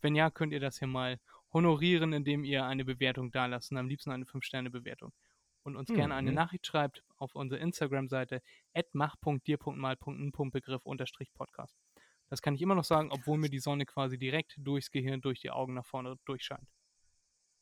[0.00, 1.18] Wenn ja, könnt ihr das hier mal
[1.52, 5.12] honorieren, indem ihr eine Bewertung dalassen, am liebsten eine 5-Sterne-Bewertung.
[5.62, 6.36] Und uns gerne eine Mhm.
[6.36, 8.42] Nachricht schreibt auf unsere Instagram-Seite
[8.92, 11.76] mach.dir.mal.n.begriff-podcast.
[12.28, 15.40] Das kann ich immer noch sagen, obwohl mir die Sonne quasi direkt durchs Gehirn, durch
[15.40, 16.68] die Augen nach vorne durchscheint.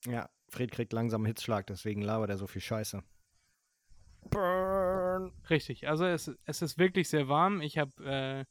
[0.07, 3.03] Ja, Fred kriegt langsam einen Hitzschlag, deswegen labert er so viel Scheiße.
[4.31, 5.33] Burn.
[5.51, 7.61] Richtig, also es, es ist wirklich sehr warm.
[7.61, 8.45] Ich habe äh,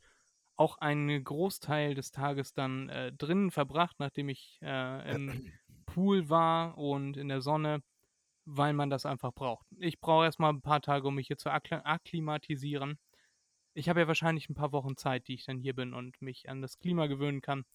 [0.55, 5.51] auch einen Großteil des Tages dann äh, drinnen verbracht, nachdem ich äh, im
[5.85, 7.81] Pool war und in der Sonne,
[8.45, 9.65] weil man das einfach braucht.
[9.77, 12.97] Ich brauche erstmal ein paar Tage, um mich hier zu akkl akklimatisieren.
[13.73, 16.49] Ich habe ja wahrscheinlich ein paar Wochen Zeit, die ich dann hier bin und mich
[16.49, 17.65] an das Klima gewöhnen kann.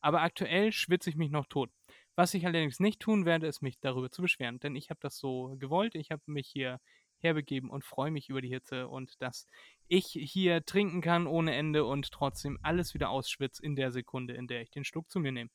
[0.00, 1.70] Aber aktuell schwitze ich mich noch tot.
[2.14, 5.18] Was ich allerdings nicht tun werde, ist mich darüber zu beschweren, denn ich habe das
[5.18, 5.94] so gewollt.
[5.94, 6.78] Ich habe mich hier
[7.20, 9.46] herbegeben und freue mich über die Hitze und dass
[9.88, 14.46] ich hier trinken kann ohne Ende und trotzdem alles wieder ausschwitze in der Sekunde, in
[14.46, 15.50] der ich den Schluck zu mir nehme.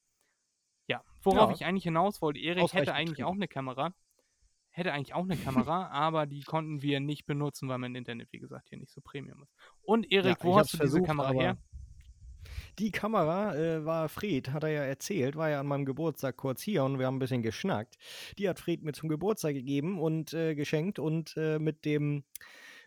[0.87, 1.55] Ja, worauf Ja.
[1.55, 3.23] ich eigentlich hinaus wollte, Erik hätte eigentlich getrunken.
[3.23, 3.93] auch eine Kamera.
[4.71, 5.37] Hätte eigentlich auch eine
[5.69, 9.01] Kamera, aber die konnten wir nicht benutzen, weil mein Internet, wie gesagt, hier nicht so
[9.01, 9.53] Premium ist.
[9.83, 11.57] Und Erik, Ja, wo hast du diese versucht, Kamera aber her?
[12.79, 16.61] Die Kamera äh, war Fred, hat er ja erzählt, war ja an meinem Geburtstag kurz
[16.61, 17.97] hier und wir haben ein bisschen geschnackt.
[18.37, 22.23] Die hat Fred mir zum Geburtstag gegeben und äh, geschenkt und äh, mit dem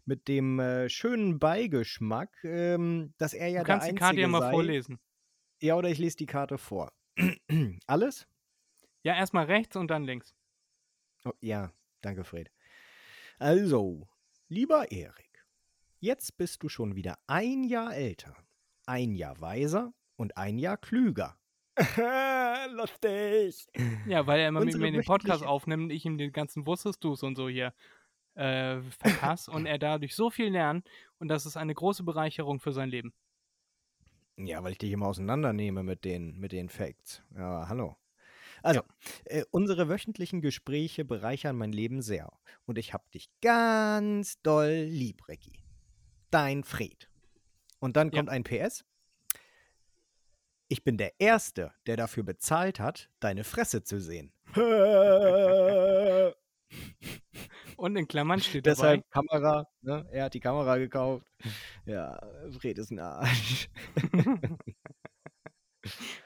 [0.04, 4.28] mit dem äh, schönen Beigeschmack, ähm, dass er ja du kannst der die Karte ja
[4.28, 4.50] mal sei.
[4.52, 4.98] vorlesen.
[5.60, 6.92] Ja, oder ich lese die Karte vor.
[7.86, 8.26] Alles?
[9.02, 10.34] Ja, erstmal rechts und dann links.
[11.24, 12.50] Oh, ja, danke, Fred.
[13.38, 14.08] Also,
[14.48, 15.46] lieber Erik,
[15.98, 18.36] jetzt bist du schon wieder ein Jahr älter,
[18.86, 21.36] ein Jahr weiser und ein Jahr klüger.
[22.70, 23.66] Lustig.
[24.06, 26.66] Ja, weil er immer mit Unsere mir den Podcast aufnimmt und ich ihm den ganzen
[26.66, 27.74] Wusstest du's und so hier
[28.34, 32.72] äh, verpasse und er dadurch so viel lernt und das ist eine große Bereicherung für
[32.72, 33.12] sein Leben.
[34.38, 37.22] Ja, weil ich dich immer auseinandernehme mit den, mit den Facts.
[37.34, 37.96] Ja, hallo.
[38.62, 38.82] Also,
[39.24, 42.30] äh, unsere wöchentlichen Gespräche bereichern mein Leben sehr.
[42.64, 45.52] Und ich hab dich ganz doll lieb, Ricky.
[46.30, 47.08] Dein Fred.
[47.78, 48.18] Und dann Ja.
[48.18, 48.84] kommt ein PS.
[50.68, 54.32] Ich bin der Erste, der dafür bezahlt hat, deine Fresse zu sehen.
[57.76, 60.06] Und in Klammern steht Deshalb Kamera, ne?
[60.10, 61.26] Er hat die Kamera gekauft.
[61.84, 62.18] Ja,
[62.58, 63.68] Fred ist ein Arsch.
[64.12, 64.56] dabei.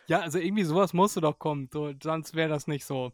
[0.07, 3.13] Ja, also irgendwie sowas musste doch kommen, so, sonst wäre das nicht so.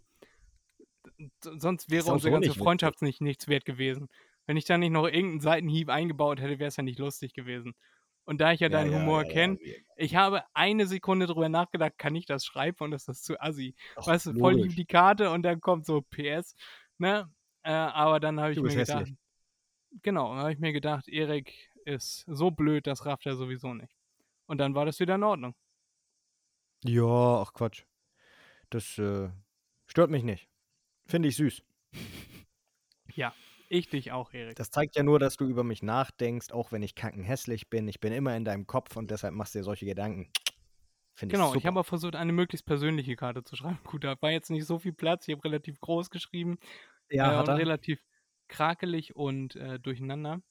[1.42, 2.54] Sonst wäre unsere ganze.
[2.54, 4.08] Freundschaft nicht nichts wert gewesen.
[4.46, 7.74] Wenn ich da nicht noch irgendeinen Seitenhieb eingebaut hätte, wäre es ja nicht lustig gewesen.
[8.26, 9.58] Und da ich ja, deinen Humor kenne,
[9.96, 13.74] ich habe eine Sekunde drüber nachgedacht, kann ich das schreiben und ist das zu assi?
[13.96, 16.54] Ach, weißt du, voll lieb die Karte und dann kommt so PS,
[16.98, 17.30] ne?
[17.62, 19.16] Äh, aber dann habe ich mir gedacht, hässlich.
[20.02, 23.96] genau, habe ich mir gedacht, Erik ist so blöd, das rafft er sowieso nicht.
[24.46, 25.54] Und dann war das wieder in Ordnung.
[26.84, 27.84] Ja, ach Quatsch.
[28.70, 29.30] Das äh,
[29.86, 30.48] Stört mich nicht.
[31.06, 31.62] Finde ich süß.
[33.14, 33.32] Ja,
[33.68, 34.56] ich dich auch, Erik.
[34.56, 37.88] Das zeigt ja nur, dass du über mich nachdenkst, auch wenn ich kackenhässlich bin.
[37.88, 40.30] Ich bin immer in deinem Kopf und deshalb machst du dir solche Gedanken.
[41.14, 41.58] Finde Genau, super.
[41.58, 43.78] ich habe auch versucht, eine möglichst persönliche Karte zu schreiben.
[43.84, 45.26] Gut, da war jetzt nicht so viel Platz.
[45.26, 46.58] Ich habe relativ groß geschrieben.
[47.08, 47.58] ja, äh, hat und er.
[47.58, 48.00] relativ
[48.48, 50.42] krakelig und äh, durcheinander.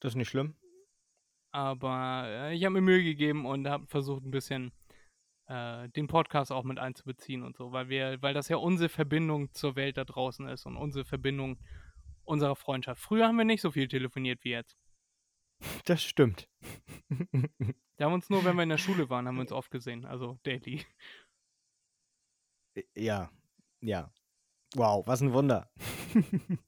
[0.00, 0.56] Das ist nicht schlimm.
[1.52, 4.72] Aber äh, ich habe mir Mühe gegeben und habe versucht, ein bisschen
[5.46, 9.52] äh, den Podcast auch mit einzubeziehen und so, weil wir, weil das ja unsere Verbindung
[9.52, 11.58] zur Welt da draußen ist und unsere Verbindung
[12.24, 13.00] unserer Freundschaft.
[13.00, 14.76] Früher haben wir nicht so viel telefoniert wie jetzt.
[15.84, 16.48] Das stimmt.
[17.98, 20.04] Wir haben uns nur, wenn wir in der Schule waren, haben wir uns oft gesehen,
[20.04, 20.84] also daily.
[22.96, 23.30] ja,
[23.80, 24.12] ja.
[24.74, 25.70] Wow, was ein Wunder.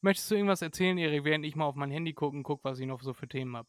[0.00, 2.86] Möchtest du irgendwas erzählen, Erik, während ich mal auf mein Handy gucken, guck, was ich
[2.86, 3.68] noch so für Themen habe?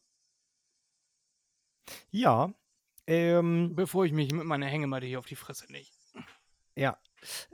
[2.10, 2.54] Ja,
[3.06, 5.90] ähm, Bevor ich mich mit meiner Hängematte hier auf die Fresse lege.
[6.76, 6.98] ja.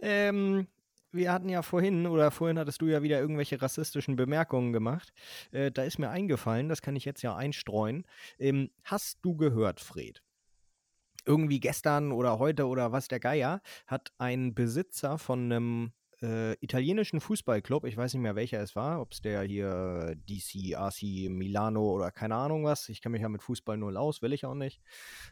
[0.01, 0.69] Ähm,
[1.13, 5.13] wir hatten ja vorhin, oder vorhin hattest du ja wieder irgendwelche rassistischen Bemerkungen gemacht.
[5.51, 8.05] Äh, da ist mir eingefallen, das kann ich jetzt ja einstreuen.
[8.39, 10.23] Ähm, hast du gehört, Fred?
[11.25, 15.93] Irgendwie gestern oder heute oder was der Geier hat ein Besitzer von einem
[16.23, 20.77] äh, italienischen Fußballclub, ich weiß nicht mehr welcher es war, ob es der hier DC,
[20.77, 24.33] AC, Milano oder keine Ahnung was, ich kenne mich ja mit Fußball null aus, will
[24.33, 24.81] ich auch nicht,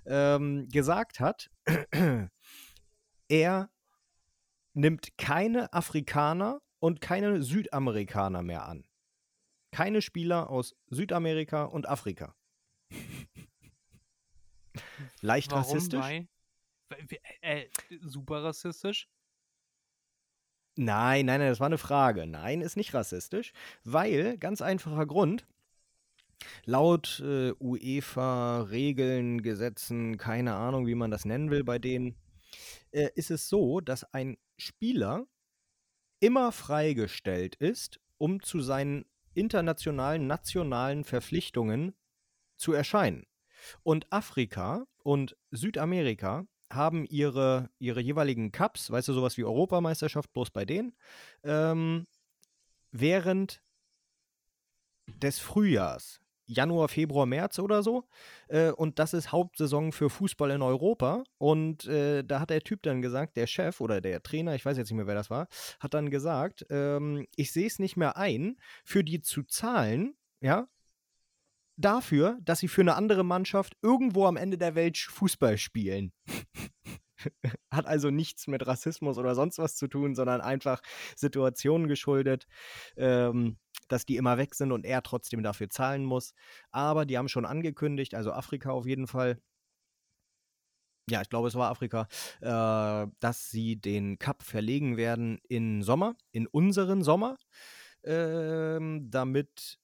[0.06, 1.50] ähm, gesagt hat,
[3.28, 3.70] er
[4.76, 8.86] nimmt keine Afrikaner und keine Südamerikaner mehr an.
[9.72, 12.36] Keine Spieler aus Südamerika und Afrika.
[15.20, 15.64] Leicht Warum?
[15.64, 16.00] rassistisch?
[16.00, 16.28] Weil,
[16.90, 17.66] weil- äh,
[18.00, 19.08] super rassistisch.
[20.78, 22.26] Nein, nein, nein, das war eine Frage.
[22.26, 25.46] Nein, ist nicht rassistisch, weil, ganz einfacher Grund,
[26.66, 32.14] laut äh, UEFA-Regeln, Gesetzen, keine Ahnung, wie man das nennen will bei denen,
[32.90, 35.26] äh, ist es so, dass ein Spieler
[36.20, 41.94] immer freigestellt ist, um zu seinen internationalen, nationalen Verpflichtungen
[42.56, 43.26] zu erscheinen.
[43.82, 50.50] Und Afrika und Südamerika haben ihre, ihre jeweiligen Cups, weißt du, sowas wie Europameisterschaft, bloß
[50.50, 50.96] bei denen,
[51.44, 52.06] ähm,
[52.90, 53.62] während
[55.06, 56.20] des Frühjahrs.
[56.46, 58.04] Januar, Februar, März oder so.
[58.48, 61.24] Äh, und das ist Hauptsaison für Fußball in Europa.
[61.38, 64.76] Und äh, da hat der Typ dann gesagt, der Chef oder der Trainer, ich weiß
[64.76, 65.48] jetzt nicht mehr, wer das war,
[65.80, 70.68] hat dann gesagt, ähm, ich sehe es nicht mehr ein, für die zu zahlen, ja,
[71.76, 76.12] dafür, dass sie für eine andere Mannschaft irgendwo am Ende der Welt Fußball spielen.
[77.70, 80.80] Hat also nichts mit Rassismus oder sonst was zu tun, sondern einfach
[81.16, 82.46] Situationen geschuldet,
[82.96, 86.34] ähm, dass die immer weg sind und er trotzdem dafür zahlen muss.
[86.70, 89.40] Aber die haben schon angekündigt, also Afrika auf jeden Fall,
[91.08, 92.08] ja, ich glaube, es war Afrika,
[92.40, 97.36] äh, dass sie den Cup verlegen werden in Sommer, in unseren Sommer,
[98.04, 99.78] ähm, damit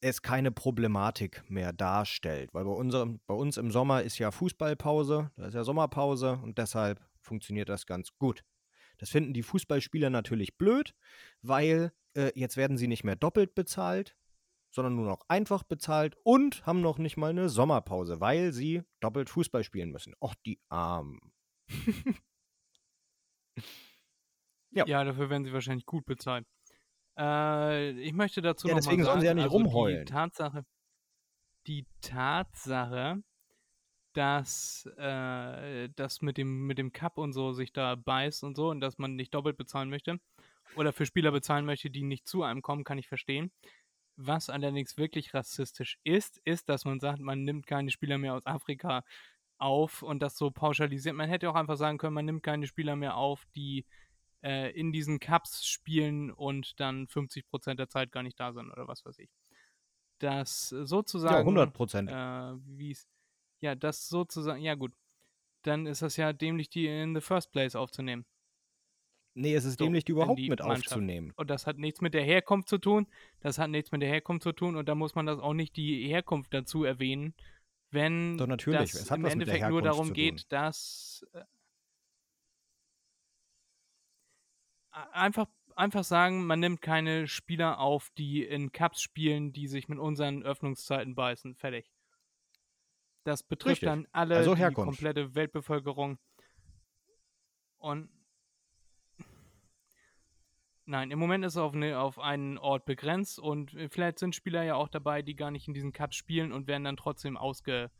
[0.00, 2.52] es keine Problematik mehr darstellt.
[2.52, 6.58] Weil bei, unserem, bei uns im Sommer ist ja Fußballpause, da ist ja Sommerpause und
[6.58, 8.42] deshalb funktioniert das ganz gut.
[8.98, 10.94] Das finden die Fußballspieler natürlich blöd,
[11.42, 14.16] weil äh, jetzt werden sie nicht mehr doppelt bezahlt,
[14.70, 19.30] sondern nur noch einfach bezahlt und haben noch nicht mal eine Sommerpause, weil sie doppelt
[19.30, 20.14] Fußball spielen müssen.
[20.20, 21.20] Och, die Armen.
[24.72, 24.86] Ja.
[24.86, 25.04] Ja.
[25.04, 26.46] dafür werden sie wahrscheinlich gut bezahlt.
[27.20, 30.06] Äh, ich möchte dazu Ja, noch deswegen mal sagen, sollen sie ja nicht also rumheulen.
[30.06, 30.64] Die Tatsache,
[31.66, 33.22] die Tatsache,
[34.14, 38.70] dass äh, das mit dem, mit dem Cup und so sich da beißt und so
[38.70, 40.18] und dass man nicht doppelt bezahlen möchte
[40.76, 43.52] oder für Spieler bezahlen möchte, die nicht zu einem kommen, kann ich verstehen.
[44.16, 48.46] Was allerdings wirklich rassistisch ist, ist, dass man sagt, man nimmt keine Spieler mehr aus
[48.46, 49.04] Afrika
[49.58, 51.14] auf und das so pauschalisiert.
[51.14, 53.86] Man hätte auch einfach sagen können, man nimmt keine Spieler mehr auf, die
[54.42, 58.88] äh, in diesen Cups spielen und dann 50% der Zeit gar nicht da sind oder
[58.88, 59.30] was weiß ich.
[60.18, 61.34] Das sozusagen.
[61.34, 62.10] Ja, 100 Prozent.
[62.10, 62.94] Äh.
[63.60, 64.62] Ja, das sozusagen.
[64.62, 64.92] Ja, gut.
[65.62, 68.24] Dann ist das ja dämlich, die in the first place aufzunehmen.
[69.34, 70.88] nee, es ist so, dämlich, die überhaupt die mit Mannschaft.
[70.88, 71.32] aufzunehmen.
[71.36, 73.06] Und das hat nichts mit der Herkunft zu tun.
[73.40, 75.76] Das hat nichts mit der Herkunft zu tun und da muss man das auch nicht
[75.76, 77.34] die Herkunft dazu erwähnen,
[77.90, 81.26] wenn Doch, natürlich, das es hat im was mit der Endeffekt nur darum geht, dass
[81.32, 81.44] äh,
[84.90, 89.98] einfach, einfach sagen, man nimmt keine Spieler auf, die in Cups spielen, die sich mit
[89.98, 91.54] unseren Öffnungszeiten beißen.
[91.56, 91.90] Fertig.
[93.24, 93.88] Das betrifft Richtig.
[93.88, 96.18] dann alle Also die komplette Weltbevölkerung.
[97.78, 98.10] Und
[100.84, 104.34] nein, im Moment ist es auf, eine, auf einen Ort begrenzt und äh, vielleicht sind
[104.34, 107.36] Spieler ja auch dabei, die gar nicht in diesen Cups spielen und werden dann trotzdem
[107.36, 107.90] ausge,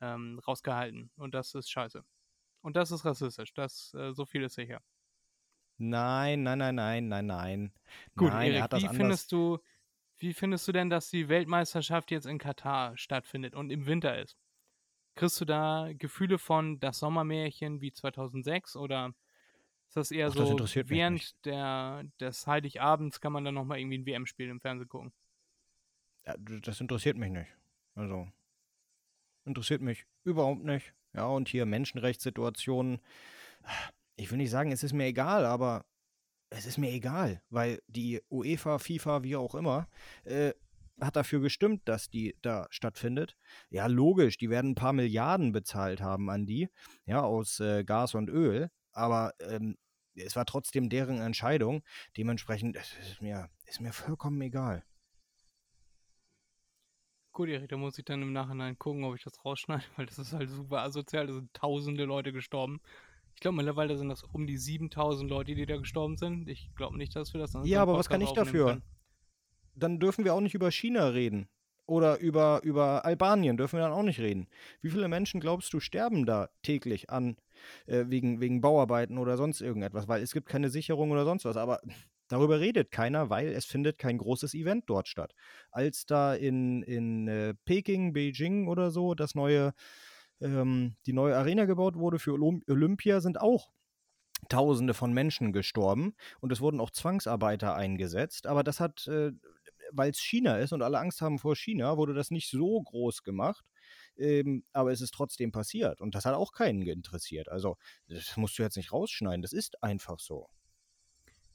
[0.00, 1.10] ähm, rausgehalten.
[1.16, 2.04] Und das ist scheiße.
[2.60, 3.54] Und das ist rassistisch.
[3.54, 4.82] Das, äh, so viel ist sicher.
[5.78, 7.72] Nein, nein, nein, nein, nein, nein.
[8.16, 9.58] Gut, nein, er Erik, wie findest du,
[10.18, 14.38] wie findest du denn, dass die Weltmeisterschaft jetzt in Katar stattfindet und im Winter ist?
[15.14, 19.14] Kriegst du da Gefühle von das Sommermärchen wie 2006 oder
[19.88, 20.58] ist das eher Ach, so,
[20.88, 25.12] während der, des Heiligabends kann man dann nochmal irgendwie ein WM-Spiel im Fernsehen gucken?
[26.26, 27.50] Ja, das interessiert mich nicht.
[27.94, 28.28] Also,
[29.44, 30.92] interessiert mich überhaupt nicht.
[31.14, 33.00] Ja, und hier Menschenrechtssituationen.
[34.16, 35.84] Ich will nicht sagen, es ist mir egal, aber
[36.50, 39.88] es ist mir egal, weil die UEFA, FIFA, wie auch immer,
[40.24, 40.52] äh,
[41.00, 43.36] hat dafür gestimmt, dass die da stattfindet.
[43.68, 46.68] Ja, logisch, die werden ein paar Milliarden bezahlt haben an die,
[47.04, 49.76] ja, aus äh, Gas und Öl, aber ähm,
[50.14, 51.82] es war trotzdem deren Entscheidung.
[52.16, 54.82] Dementsprechend ist mir, ist mir vollkommen egal.
[57.32, 60.18] Gut, Erik, da muss ich dann im Nachhinein gucken, ob ich das rausschneide, weil das
[60.18, 61.26] ist halt super asozial.
[61.26, 62.80] Da sind tausende Leute gestorben.
[63.36, 66.48] Ich glaube, mittlerweile sind das um die 7000 Leute, die da gestorben sind.
[66.48, 68.66] Ich glaube nicht, dass wir das Ja, aber was kann ich dafür?
[68.66, 68.82] können.
[69.74, 71.48] Dann dürfen wir auch nicht über China reden.
[71.84, 74.48] Oder über, über Albanien dürfen wir dann auch nicht reden.
[74.80, 77.36] Wie viele Menschen, glaubst du, sterben da täglich an
[77.86, 80.08] äh, wegen, wegen Bauarbeiten oder sonst irgendetwas?
[80.08, 81.56] Weil es gibt keine Sicherung oder sonst was.
[81.56, 81.80] Aber
[82.28, 85.34] darüber redet keiner, weil es findet kein großes Event dort statt.
[85.70, 89.72] Als da in, in äh, Peking, Beijing oder so das neue,
[90.40, 93.70] ähm, die neue Arena gebaut wurde für Olymp Olympia, sind auch
[94.50, 98.46] Tausende von Menschen gestorben und es wurden auch Zwangsarbeiter eingesetzt.
[98.46, 99.32] Aber das hat, äh,
[99.92, 103.22] weil es China ist und alle Angst haben vor China, wurde das nicht so groß
[103.22, 103.64] gemacht.
[104.18, 107.48] Ähm, aber es ist trotzdem passiert und das hat auch keinen interessiert.
[107.48, 107.76] Also,
[108.08, 110.48] das musst du jetzt nicht rausschneiden, das ist einfach so.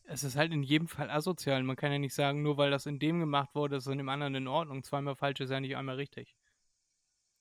[0.03, 1.63] Es ist halt in jedem Fall asozial.
[1.63, 3.97] Man kann ja nicht sagen, nur weil das in dem gemacht wurde, ist es in
[3.97, 4.83] dem anderen in Ordnung.
[4.83, 6.35] Zweimal falsch ist ja nicht einmal richtig.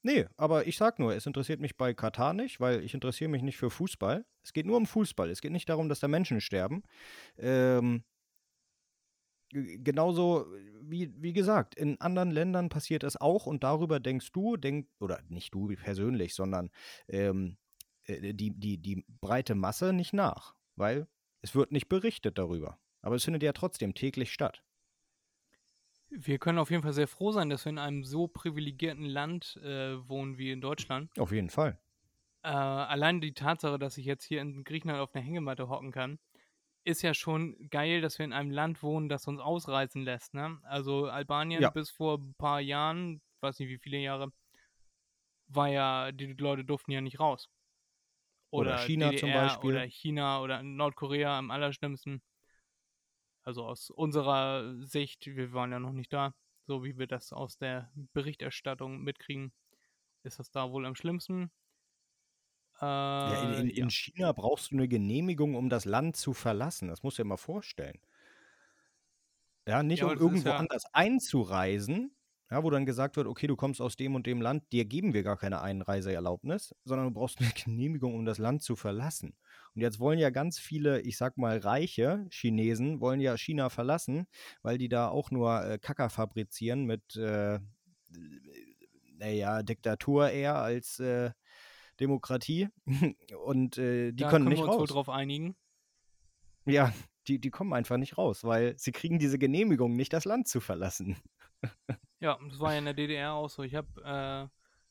[0.03, 3.43] Nee, aber ich sag nur, es interessiert mich bei Katar nicht, weil ich interessiere mich
[3.43, 4.25] nicht für Fußball.
[4.43, 5.29] Es geht nur um Fußball.
[5.29, 6.83] Es geht nicht darum, dass da Menschen sterben.
[7.37, 8.05] Ähm,
[9.51, 10.47] genauso
[10.81, 15.21] wie, wie gesagt, in anderen Ländern passiert es auch und darüber denkst du, denk, oder
[15.29, 16.71] nicht du persönlich, sondern
[17.09, 17.59] ähm,
[18.05, 21.09] äh, die, die, die breite Masse nicht nach, weil
[21.43, 22.79] es wird nicht berichtet darüber.
[23.03, 24.63] Aber es findet ja trotzdem täglich statt.
[26.11, 29.57] Wir können auf jeden Fall sehr froh sein, dass wir in einem so privilegierten Land
[29.62, 31.11] äh, wohnen wie in Deutschland.
[31.18, 31.79] Auf jeden Fall.
[32.42, 36.18] Äh, allein die Tatsache, dass ich jetzt hier in Griechenland auf einer Hängematte hocken kann,
[36.85, 40.35] ist ja schon geil, dass wir in einem Land wohnen, das uns ausreisen lässt.
[40.35, 40.59] Ne?
[40.64, 41.70] Also Albanien Ja.
[41.70, 44.33] bis vor ein paar Jahren, weiß nicht wie viele Jahre,
[45.49, 47.49] war ja, die Leute durften ja nicht raus.
[48.51, 49.70] Oder China zum DDR Beispiel.
[49.70, 52.23] Oder China oder Nordkorea am allerschlimmsten.
[53.42, 56.35] Also aus unserer Sicht, wir waren ja noch nicht da,
[56.66, 59.53] so wie wir das aus der Berichterstattung mitkriegen,
[60.24, 61.50] ist das da wohl am schlimmsten.
[62.81, 62.85] Äh,
[63.24, 63.85] Ja, in, in, ja.
[63.85, 66.88] in China brauchst du eine Genehmigung, um das Land zu verlassen.
[66.88, 68.00] Das musst du dir mal vorstellen.
[69.66, 72.14] Ja, nicht Ja, um irgendwo anders einzureisen,
[72.51, 75.15] ja, wo dann gesagt wird, okay, du kommst aus dem und dem Land, dir geben
[75.15, 79.37] wir gar keine Einreiseerlaubnis, sondern du brauchst eine Genehmigung, um das Land zu verlassen.
[79.75, 84.27] Und jetzt wollen ja ganz viele, ich sag mal, reiche Chinesen, wollen ja China verlassen,
[84.63, 87.61] weil die da auch nur äh, Kacker fabrizieren mit, äh,
[89.17, 91.31] naja, Diktatur eher als äh,
[92.01, 92.69] Demokratie.
[93.45, 94.89] Und äh, die da können können nicht wir uns wohl raus.
[94.89, 95.55] drauf einigen.
[96.67, 96.93] Ja,
[97.29, 100.61] die, die kommen einfach nicht raus, weil sie kriegen diese Genehmigung nicht, das Land zu
[100.61, 101.17] verlassen.
[102.20, 103.62] Ja, das war ja in der DDR auch so.
[103.62, 104.48] Ich habe, äh,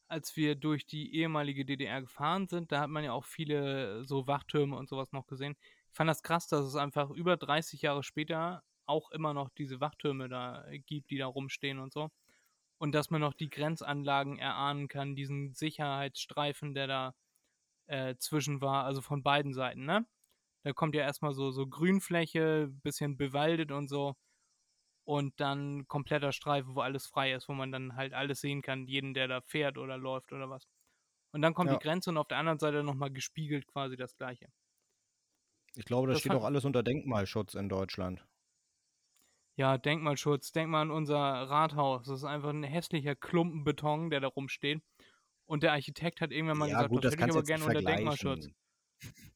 [0.08, 4.26] als wir durch die ehemalige DDR gefahren sind, da hat man ja auch viele so
[4.28, 5.56] Wachtürme und sowas noch gesehen.
[5.92, 9.80] Ich fand das krass, dass es einfach über 30 Jahre später auch immer noch diese
[9.80, 12.10] Wachtürme da gibt, die da rumstehen und so.
[12.80, 17.16] Und dass man noch die Grenzanlagen erahnen kann, diesen Sicherheitsstreifen, der da
[17.88, 20.06] äh, zwischen war, also von beiden Seiten, ne?
[20.64, 24.16] Da kommt ja erstmal so, so Grünfläche, bisschen bewaldet und so.
[25.10, 28.88] Und dann kompletter Streifen, wo alles frei ist, wo man dann halt alles sehen kann,
[28.88, 30.68] jeden, der da fährt oder läuft oder was.
[31.34, 31.74] Und dann kommt Ja.
[31.74, 34.50] die Grenze und auf der anderen Seite nochmal gespiegelt quasi das gleiche.
[35.74, 38.24] Ich glaube, das, Das steht auch alles unter Denkmalschutz in Deutschland.
[39.58, 42.06] Ja, Denkmalschutz, denk mal an unser Rathaus.
[42.08, 44.82] Das ist einfach ein hässlicher Klumpen Beton, der da rumsteht.
[45.46, 47.66] Und der Architekt hat irgendwann mal ja, gesagt, gut, das das hätte ich aber gerne
[47.66, 47.82] unter.
[47.82, 48.50] Denkmalschutz.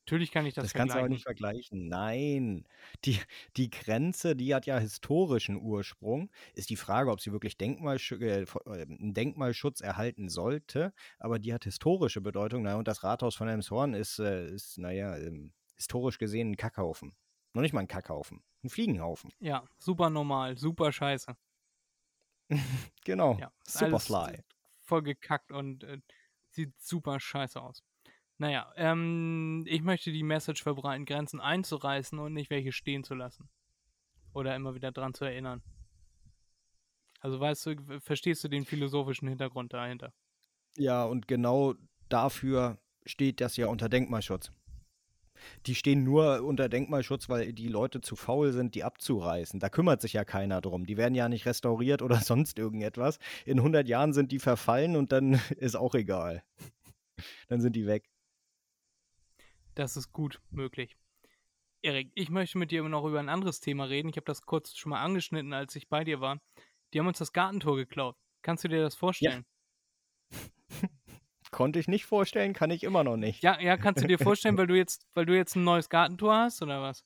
[0.06, 1.10] Natürlich kann ich das, Das, kannst du aber vergleichen.
[1.10, 1.88] nicht vergleichen.
[1.88, 2.68] Nein.
[3.06, 3.20] Die,
[3.58, 6.30] die Grenze, die hat ja historischen Ursprung.
[6.54, 10.94] Ist die Frage, ob sie wirklich Denkmalsch äh, äh, einen Denkmalschutz erhalten sollte.
[11.20, 12.64] Aber die hat historische Bedeutung.
[12.64, 17.14] Na, und das Rathaus von Elmshorn ist, äh, ist naja, ähm, historisch gesehen ein Kackhaufen.
[17.54, 18.44] Noch nicht mal ein Kackhaufen.
[18.64, 19.32] Ein Fliegenhaufen.
[19.40, 21.36] Ja, super normal, super scheiße.
[23.06, 23.40] Genau.
[23.40, 24.44] Ja, ist alles Superfly.
[24.82, 26.00] voll gekackt und äh,
[26.50, 27.84] sieht super scheiße aus.
[28.38, 33.50] Naja, ähm, ich möchte die Message verbreiten, Grenzen einzureißen und nicht welche stehen zu lassen.
[34.34, 35.62] Oder immer wieder dran zu erinnern.
[37.20, 40.14] Also weißt du, verstehst du den philosophischen Hintergrund dahinter?
[40.76, 41.76] Ja, und genau
[42.10, 44.52] dafür steht das ja unter Denkmalschutz.
[45.66, 49.60] Die stehen nur unter Denkmalschutz, weil die Leute zu faul sind, die abzureißen.
[49.60, 50.86] Da kümmert sich ja keiner drum.
[50.86, 53.20] Die werden ja nicht restauriert oder sonst irgendetwas.
[53.46, 56.44] In 100 Jahren sind die verfallen und dann ist auch egal.
[57.48, 58.10] dann sind die weg.
[59.76, 60.98] Das ist gut möglich.
[61.82, 64.10] Erik, ich möchte mit dir noch über ein anderes Thema reden.
[64.10, 66.40] Ich habe das kurz schon mal angeschnitten, als ich bei dir war.
[66.94, 68.16] Die haben uns das Gartentor geklaut.
[68.42, 69.46] Kannst du dir das vorstellen?
[70.32, 70.40] Ja.
[71.52, 73.44] Konnte ich nicht vorstellen, kann ich immer noch nicht.
[73.44, 76.36] Ja, ja, kannst du dir vorstellen, weil du jetzt, weil du jetzt ein neues Gartentor
[76.36, 77.06] hast oder was?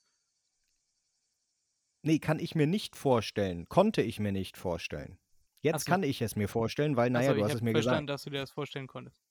[2.02, 3.68] Nee, kann ich mir nicht vorstellen.
[3.68, 5.18] Konnte ich mir nicht vorstellen.
[5.60, 5.90] Jetzt so.
[5.90, 8.14] kann ich es mir vorstellen, weil, naja, so, du hast es mir verstanden, gesagt.
[8.14, 9.22] dass du dir das vorstellen konntest.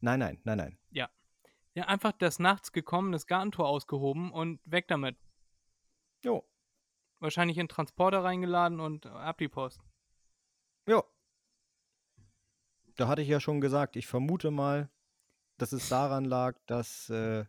[0.00, 0.78] Nein, nein, nein, nein.
[0.90, 1.10] Ja.
[1.74, 5.16] Ja, einfach das nachts gekommen, das Gartentor ausgehoben und weg damit.
[6.24, 6.44] Jo.
[7.18, 9.80] Wahrscheinlich in Transporter reingeladen und ab die Post.
[10.86, 11.02] Jo.
[12.94, 14.88] Da hatte ich ja schon gesagt, ich vermute mal,
[15.58, 17.44] dass es daran lag, dass äh,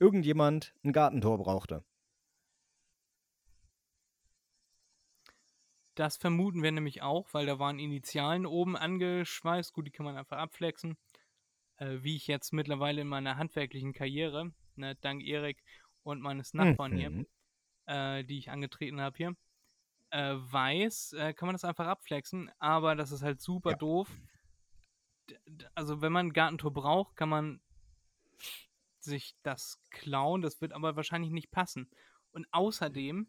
[0.00, 1.84] irgendjemand ein Gartentor brauchte.
[5.94, 9.72] Das vermuten wir nämlich auch, weil da waren Initialen oben angeschweißt.
[9.72, 10.96] Gut, die kann man einfach abflexen.
[11.76, 15.62] Äh, wie ich jetzt mittlerweile in meiner handwerklichen Karriere, ne, dank Erik
[16.02, 16.96] und meines Nachbarn mhm.
[16.96, 17.26] hier,
[17.86, 19.36] äh, die ich angetreten habe hier,
[20.10, 22.50] äh, weiß, äh, kann man das einfach abflexen.
[22.58, 23.76] Aber das ist halt super ja.
[23.76, 24.08] doof.
[25.74, 27.60] Also, wenn man ein Gartentor braucht, kann man
[29.00, 30.42] sich das klauen.
[30.42, 31.90] Das wird aber wahrscheinlich nicht passen.
[32.30, 33.26] Und außerdem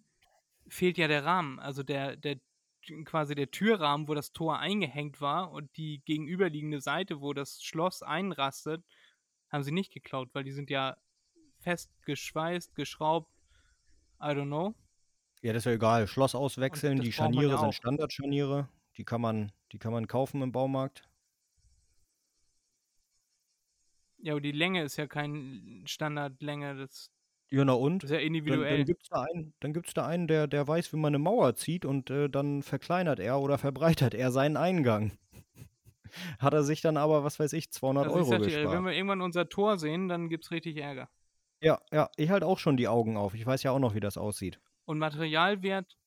[0.67, 1.59] fehlt ja der Rahmen.
[1.59, 2.39] Also der, der
[3.05, 8.03] quasi der Türrahmen, wo das Tor eingehängt war und die gegenüberliegende Seite, wo das Schloss
[8.03, 8.83] einrastet,
[9.49, 10.97] haben sie nicht geklaut, weil die sind ja
[11.59, 13.31] fest geschweißt, geschraubt.
[14.21, 14.75] I don't know.
[15.41, 16.07] Ja, das ist ja egal.
[16.07, 18.69] Schloss auswechseln, die Scharniere ja sind Standardscharniere.
[18.97, 21.07] Die kann man, die kann man kaufen im Baumarkt.
[24.17, 26.75] Ja, aber die Länge ist ja kein Standardlänge.
[26.75, 27.11] Das
[27.49, 28.03] ja, na und?
[28.03, 28.61] Ja individuell.
[28.61, 31.11] Dann, dann gibt es da einen, dann gibt's da einen der, der weiß, wie man
[31.11, 35.11] eine Mauer zieht und äh, dann verkleinert er oder verbreitert er seinen Eingang.
[36.39, 38.65] Hat er sich dann aber, was weiß ich, 200 also Euro ich gespart.
[38.65, 41.09] Dir, wenn wir irgendwann unser Tor sehen, dann gibt es richtig Ärger.
[41.61, 43.33] Ja, ja, ich halte auch schon die Augen auf.
[43.33, 44.59] Ich weiß ja auch noch, wie das aussieht.
[44.85, 45.97] Und Materialwert,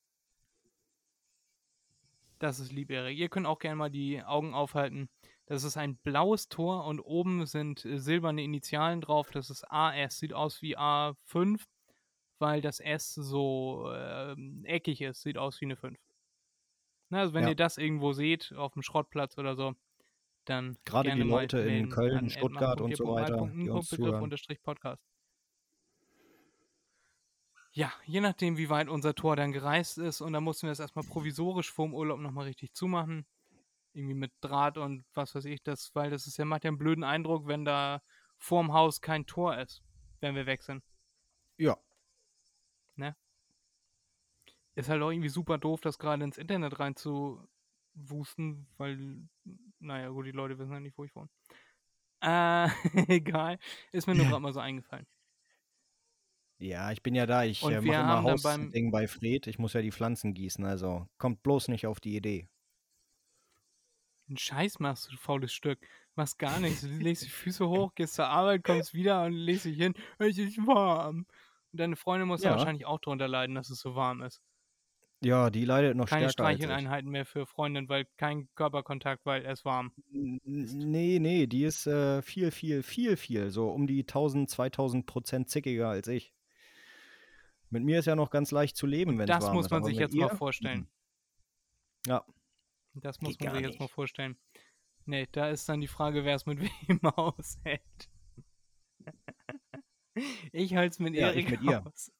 [2.38, 3.18] das ist lieb, Erik.
[3.18, 5.08] Ihr könnt auch gerne mal die Augen aufhalten.
[5.48, 9.30] Das ist ein blaues Tor und oben sind äh, silberne Initialen drauf.
[9.30, 10.18] Das ist AS.
[10.18, 11.64] Sieht aus wie A5,
[12.38, 15.22] weil das S so äh, eckig ist.
[15.22, 15.98] Sieht aus wie eine 5.
[17.08, 17.48] Na, also wenn ja.
[17.50, 19.74] ihr das irgendwo seht, auf dem Schrottplatz oder so,
[20.44, 23.88] dann gerade die Leute in Köln, Stuttgart und so weiter, die uns
[24.62, 25.02] Podcast.
[27.72, 30.80] Ja, je nachdem, wie weit unser Tor dann gereist ist und dann mussten wir es
[30.80, 33.24] erstmal provisorisch vorm Urlaub nochmal richtig zumachen
[33.92, 36.78] irgendwie mit Draht und was weiß ich, das, weil das ist ja, macht ja einen
[36.78, 38.02] blöden Eindruck, wenn da
[38.36, 39.82] vorm Haus kein Tor ist,
[40.20, 40.84] wenn wir weg sind.
[41.56, 41.76] Ja.
[42.96, 43.16] Ne?
[44.74, 49.28] Ist halt auch irgendwie super doof, das gerade ins Internet reinzuwusten, weil,
[49.80, 51.28] naja, gut, die Leute wissen ja nicht, wo ich wohne.
[52.20, 52.68] Äh,
[53.08, 53.58] egal.
[53.92, 55.06] Ist mir nur gerade mal so eingefallen.
[56.60, 57.44] Ja, ich bin ja da.
[57.44, 59.46] Ich äh, mache immer Hausding bei Fred.
[59.46, 62.48] Ich muss ja die Pflanzen gießen, also kommt bloß nicht auf die Idee.
[64.28, 65.78] Einen Scheiß machst du, faules Stück.
[66.14, 66.82] Machst gar nichts.
[66.82, 69.94] Du legst die Füße hoch, gehst zur Arbeit, kommst wieder und legst dich hin.
[70.18, 71.26] Es ist warm.
[71.72, 72.50] Und deine Freundin muss ja.
[72.50, 74.42] wahrscheinlich auch darunter leiden, dass es so warm ist.
[75.20, 79.44] Ja, die leidet noch Keine stärker Keine Streicheleinheiten mehr für Freundin, weil kein Körperkontakt, weil
[79.44, 79.92] es warm.
[80.12, 85.50] Nee, nee, die ist äh, viel, viel, viel, viel, so um die 1000, 2000 Prozent
[85.50, 86.32] zickiger als ich.
[87.70, 89.46] Mit mir ist ja noch ganz leicht zu leben, wenn es warm ist.
[89.46, 90.26] Das muss man sich jetzt ihr?
[90.26, 90.88] mal vorstellen.
[92.06, 92.24] Ja,
[93.04, 94.36] das muss Geht man sich jetzt mal vorstellen.
[95.04, 98.10] Nee, da ist dann die Frage, wer es mit wem aushält.
[100.52, 101.86] ich halte es mit ja, Erik mit ihr.
[101.86, 102.12] aus.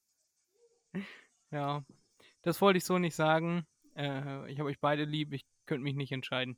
[1.50, 1.84] Ja,
[2.42, 3.66] das wollte ich so nicht sagen.
[3.94, 6.56] Äh, ich habe euch beide lieb, ich könnte mich nicht entscheiden.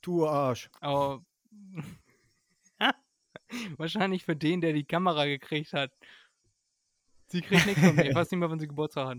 [0.00, 0.70] Du Arsch.
[0.80, 1.24] Aber
[3.76, 5.92] wahrscheinlich für den, der die Kamera gekriegt hat.
[7.28, 8.04] Sie kriegt nichts von mir.
[8.10, 9.18] Ich weiß nicht mehr, wann sie Geburtstag hat.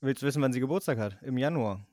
[0.00, 1.20] Willst du wissen, wann sie Geburtstag hat?
[1.22, 1.84] Im Januar.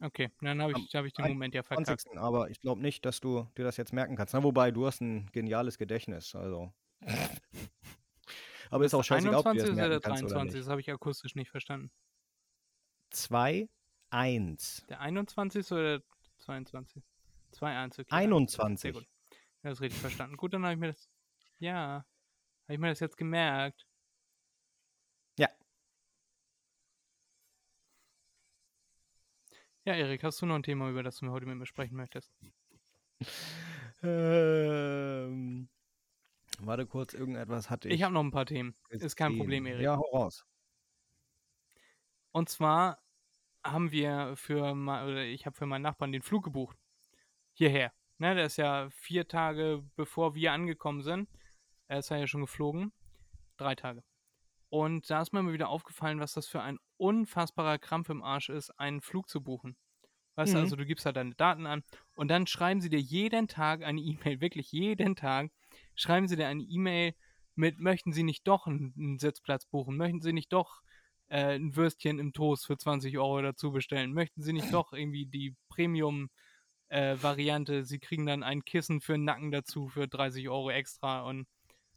[0.00, 2.02] Okay, dann habe ich, hab ich den Moment ja verkackt.
[2.02, 2.18] 20.
[2.18, 4.32] Aber ich glaube nicht, dass du dir das jetzt merken kannst.
[4.32, 6.72] Na, wobei, du hast ein geniales Gedächtnis, also.
[8.70, 10.60] aber ist auch scheißegal, ob du das oder 23?
[10.60, 11.90] Das habe ich akustisch nicht verstanden.
[13.10, 13.68] 2,
[14.10, 14.84] 1.
[14.88, 15.72] Der 21.
[15.72, 16.02] oder der
[16.38, 17.02] 22?
[17.50, 18.16] Zwei Einzelkinder.
[18.16, 18.80] 21.
[18.80, 19.08] Sehr gut.
[19.62, 20.36] Ja, das ist richtig verstanden.
[20.36, 21.08] Gut, dann habe ich mir das.
[21.58, 22.04] Ja.
[22.64, 23.86] Habe ich mir das jetzt gemerkt.
[25.38, 25.48] Ja.
[29.88, 31.96] Ja, Erik, hast du noch ein Thema, über das du mir heute mit mir sprechen
[31.96, 32.30] möchtest?
[34.02, 35.70] Ähm,
[36.58, 37.94] warte kurz, irgendetwas hatte ich.
[37.94, 38.74] Ich habe noch ein paar Themen.
[38.90, 39.80] Ist kein Problem, Erik.
[39.80, 40.44] Ja, hau raus.
[42.32, 43.02] Und zwar
[43.64, 46.76] haben wir für oder ich habe für meinen Nachbarn den Flug gebucht.
[47.54, 47.90] Hierher.
[48.18, 51.30] Ne, der ist ja vier Tage bevor wir angekommen sind.
[51.86, 52.92] Er ist ja schon geflogen.
[53.56, 54.04] Drei Tage.
[54.70, 58.48] Und da ist mir mal wieder aufgefallen, was das für ein unfassbarer Krampf im Arsch
[58.50, 59.76] ist, einen Flug zu buchen.
[60.36, 60.60] Weißt du, Mhm.
[60.64, 61.82] also du gibst halt deine Daten an
[62.14, 64.00] und dann schreiben sie dir jeden Tag eine E-Mail,
[64.40, 65.50] wirklich jeden Tag,
[65.96, 67.14] schreiben sie dir eine E-Mail
[67.56, 70.82] mit, möchten sie nicht doch einen, Sitzplatz buchen, möchten sie nicht doch
[71.28, 75.26] äh, ein Würstchen im Toast für 20 Euro dazu bestellen, möchten sie nicht doch irgendwie
[75.26, 81.22] die Premium-Variante, sie kriegen dann ein Kissen für den Nacken dazu für 30 Euro extra
[81.22, 81.46] und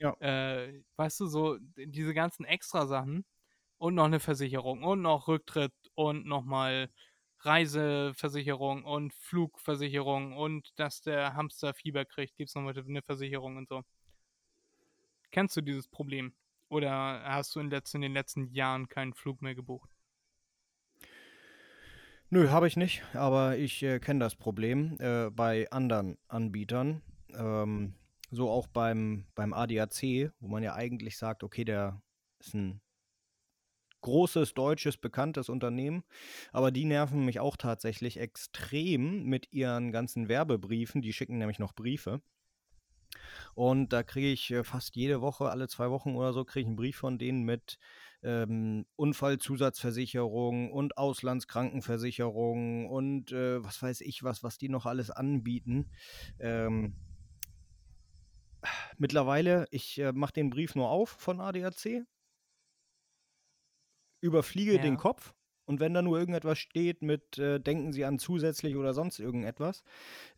[0.01, 0.15] Ja.
[0.19, 3.23] äh, weißt du, so diese ganzen extra Sachen
[3.77, 6.89] und noch eine Versicherung und noch Rücktritt und nochmal
[7.41, 13.67] Reiseversicherung und Flugversicherung und dass der Hamster Fieber kriegt, gibt es nochmal eine Versicherung und
[13.69, 13.83] so.
[15.31, 16.33] Kennst du dieses Problem?
[16.69, 16.91] Oder
[17.23, 19.89] hast du in, den letzten Jahren keinen Flug mehr gebucht?
[22.29, 27.01] Nö, habe ich nicht, aber ich äh, kenne das Problem äh, bei anderen Anbietern.
[27.33, 27.93] Ähm,
[28.31, 32.01] so auch beim, beim ADAC, wo man ja eigentlich sagt, okay, der
[32.39, 32.81] ist ein
[34.01, 36.03] großes, deutsches, bekanntes Unternehmen,
[36.51, 41.01] aber die nerven mich auch tatsächlich extrem mit ihren ganzen Werbebriefen.
[41.01, 42.21] Die schicken nämlich noch Briefe.
[43.53, 46.67] Und da kriege ich äh, fast jede Woche, alle zwei Wochen oder so, kriege ich
[46.67, 47.77] einen Brief von denen mit
[48.23, 55.91] ähm, Unfallzusatzversicherung und Auslandskrankenversicherung und äh, was weiß ich was, was die noch alles anbieten.
[56.39, 56.95] Ähm,
[58.97, 62.05] mittlerweile, ich äh, mache den Brief nur auf von ADAC,
[64.21, 64.99] überfliege den Ja.
[64.99, 65.33] Kopf
[65.65, 69.83] und wenn da nur irgendetwas steht mit äh, denken Sie an zusätzlich oder sonst irgendetwas,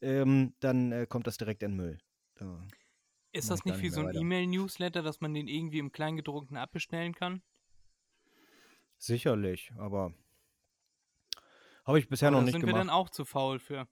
[0.01, 1.97] ähm, dann äh, kommt das direkt in den Müll.
[2.35, 2.61] Da-
[3.31, 4.15] Ist das nicht wie so ein.
[4.15, 7.41] E-Mail-Newsletter, dass man den irgendwie im Kleingedruckten abbestellen kann?
[8.97, 10.13] Sicherlich, aber
[11.85, 12.79] habe ich bisher Aber noch da nicht sind wir gemacht.
[12.81, 13.87] dann auch zu faul für.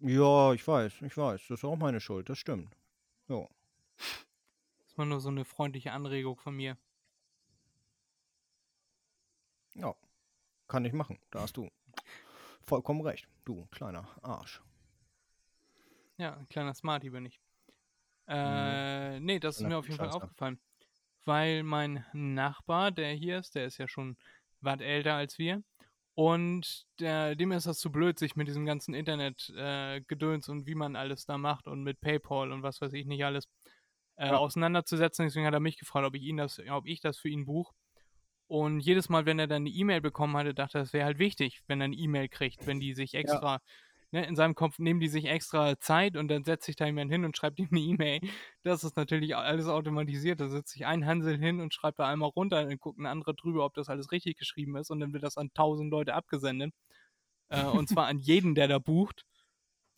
[0.00, 1.42] Ja, ich weiß, ich weiß.
[1.48, 2.76] Das ist auch meine Schuld, das stimmt.
[3.28, 3.46] Ja.
[3.96, 6.76] Das ist mal nur so eine freundliche Anregung von mir.
[9.74, 9.94] Ja.
[10.66, 11.18] Kann ich machen.
[11.30, 11.70] Da hast du
[12.62, 13.28] vollkommen recht.
[13.44, 14.62] Du kleiner Arsch.
[16.18, 17.40] Ja, ein kleiner Smarty bin ich.
[18.26, 20.60] Äh, nee, das ist mir auf jeden Fall aufgefallen.
[21.24, 24.16] Weil mein Nachbar, der hier ist, der ist ja schon
[24.60, 25.62] weit älter als wir.
[26.18, 30.74] Und der, dem ist das zu blöd, sich mit diesem ganzen Internet-Gedöns äh, und wie
[30.74, 33.44] man alles da macht und mit PayPal und was weiß ich nicht alles
[34.16, 34.36] äh, Ja.
[34.36, 35.26] auseinanderzusetzen.
[35.26, 37.72] Deswegen hat er mich gefragt, ob ich ihn das, ob ich das für ihn buche.
[38.48, 41.20] Und jedes Mal, wenn er dann eine E-Mail bekommen hatte, dachte er, das wäre halt
[41.20, 43.60] wichtig, wenn er eine E-Mail kriegt, wenn die sich extra,
[44.12, 47.10] ne, in seinem Kopf nehmen die sich extra Zeit und dann setzt sich da jemand
[47.10, 48.20] hin und schreibt ihm eine E-Mail.
[48.62, 50.40] Das ist natürlich alles automatisiert.
[50.40, 53.34] Da setzt sich ein Hansel hin und schreibt da einmal runter, dann guckt ein anderer
[53.34, 56.74] drüber, ob das alles richtig geschrieben ist und dann wird das an tausend Leute abgesendet.
[57.50, 59.24] Äh, und zwar an jeden, der da bucht.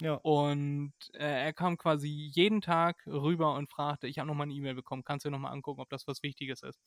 [0.01, 0.15] Ja.
[0.15, 4.75] Und äh, er kam quasi jeden Tag rüber und fragte, ich habe nochmal eine E-Mail
[4.75, 6.81] bekommen, kannst du dir nochmal angucken, ob das was Wichtiges ist?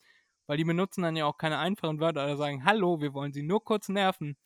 [0.46, 3.42] Weil die benutzen dann ja auch keine einfachen Wörter oder sagen, hallo, wir wollen sie
[3.42, 4.36] nur kurz nerven.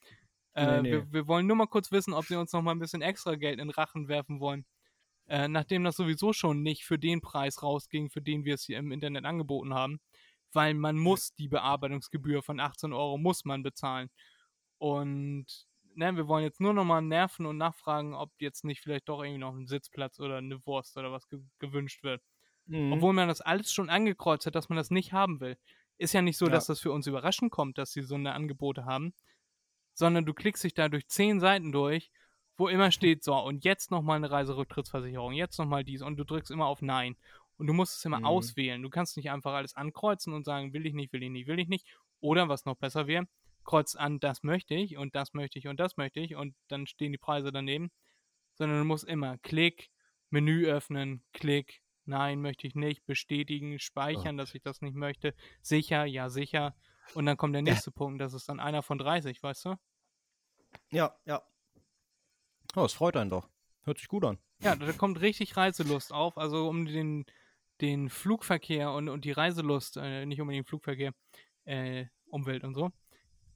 [0.58, 0.92] Äh, Nee, nee.
[0.92, 3.58] Wir, wir wollen nur mal kurz wissen, ob sie uns nochmal ein bisschen extra Geld
[3.60, 4.66] in den Rachen werfen wollen.
[5.26, 8.78] Äh, nachdem das sowieso schon nicht für den Preis rausging, für den wir es hier
[8.78, 10.00] im Internet angeboten haben.
[10.52, 14.08] Weil man muss die Bearbeitungsgebühr von 18 Euro muss man bezahlen.
[14.78, 15.46] Und
[15.94, 19.40] ne, wir wollen jetzt nur nochmal nerven und nachfragen, ob jetzt nicht vielleicht doch irgendwie
[19.40, 22.22] noch ein Sitzplatz oder eine Wurst oder was ge gewünscht wird.
[22.66, 22.92] Mhm.
[22.92, 25.58] Obwohl man das alles schon angekreuzt hat, dass man das nicht haben will.
[25.98, 26.52] Ist ja nicht so, Ja.
[26.52, 29.12] dass das für uns überraschend kommt, dass sie so eine Angebote haben,
[29.98, 32.12] sondern du klickst dich da durch zehn Seiten durch,
[32.56, 36.52] wo immer steht, so, und jetzt nochmal eine Reiserücktrittsversicherung, jetzt nochmal dies, und du drückst
[36.52, 37.16] immer auf Nein.
[37.56, 38.24] Und du musst es immer Mhm.
[38.24, 38.80] auswählen.
[38.80, 41.58] Du kannst nicht einfach alles ankreuzen und sagen, will ich nicht, will ich nicht, will
[41.58, 41.84] ich nicht.
[42.20, 43.26] Oder was noch besser wäre,
[43.64, 46.86] kreuzt an, das möchte ich und das möchte ich und das möchte ich und dann
[46.86, 47.90] stehen die Preise daneben.
[48.54, 49.90] Sondern du musst immer Klick,
[50.30, 56.04] Menü öffnen, Klick, nein, möchte ich nicht, bestätigen, speichern, dass ich das nicht möchte, sicher,
[56.04, 56.76] ja, sicher.
[57.14, 57.72] Und dann kommt der Ja.
[57.72, 59.74] nächste Punkt, das ist dann einer von 30, weißt du?
[60.90, 61.42] Ja, ja.
[62.76, 63.48] Oh, es freut einen doch.
[63.84, 64.38] Hört sich gut an.
[64.60, 66.36] Ja, da kommt richtig Reiselust auf.
[66.36, 67.24] Also um den,
[67.80, 71.12] den Flugverkehr und, und die Reiselust, äh, nicht unbedingt Flugverkehr,
[71.64, 72.90] äh, Umwelt und so.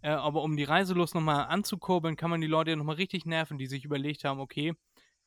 [0.00, 3.66] Äh, aber um die Reiselust nochmal anzukurbeln, kann man die Leute nochmal richtig nerven, die
[3.66, 4.74] sich überlegt haben, okay,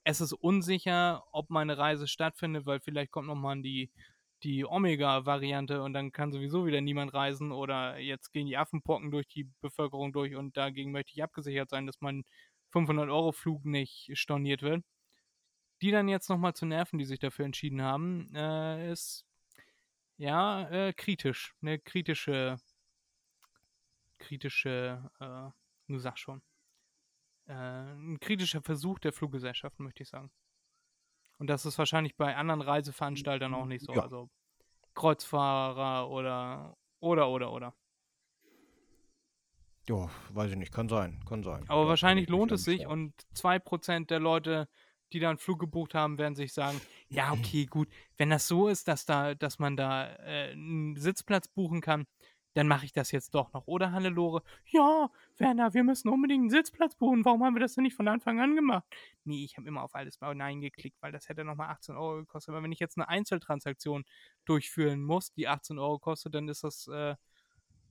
[0.04, 3.92] es ist unsicher, ob meine Reise stattfindet, weil vielleicht kommt nochmal die,
[4.46, 9.28] die Omega-Variante und dann kann sowieso wieder niemand reisen oder jetzt gehen die Affenpocken durch
[9.28, 12.24] die Bevölkerung durch und dagegen möchte ich abgesichert sein, dass mein
[12.72, 14.86] 500-Euro-Flug nicht storniert wird.
[15.82, 19.26] Die dann jetzt nochmal zu nerven, die sich dafür entschieden haben, äh, ist
[20.18, 21.56] ja äh, kritisch.
[21.62, 22.58] Eine kritische,
[24.20, 25.50] kritische, äh,
[25.88, 26.44] du sagst schon,
[27.48, 30.32] äh, ein kritischer Versuch der Fluggesellschaft, möchte ich sagen.
[31.38, 33.94] Und das ist wahrscheinlich bei anderen Reiseveranstaltern auch nicht so.
[33.94, 34.04] Ja.
[34.04, 34.30] Also
[34.94, 37.74] Kreuzfahrer oder, oder, oder, oder.
[39.88, 41.64] Ja, weiß ich nicht, kann sein, kann sein.
[41.68, 44.68] Aber Da wahrscheinlich lohnt es sich und 2% der Leute,
[45.14, 48.68] die da einen Flug gebucht haben, werden sich sagen, ja, okay, gut, wenn das so
[48.68, 52.08] ist, dass da, dass man da äh, einen Sitzplatz buchen kann,
[52.56, 53.68] dann mache ich das jetzt doch noch.
[53.68, 57.26] Oder Hannelore, ja, Werner, wir müssen unbedingt einen Sitzplatz buchen.
[57.26, 58.86] Warum haben wir das denn nicht von Anfang an gemacht?
[59.26, 62.18] Nee, ich habe immer auf alles bei Nein geklickt, weil das hätte nochmal 18 Euro
[62.18, 62.54] gekostet.
[62.54, 64.06] Aber wenn ich jetzt eine Einzeltransaktion
[64.46, 67.16] durchführen muss, die 18 Euro kostet, dann ist das, äh,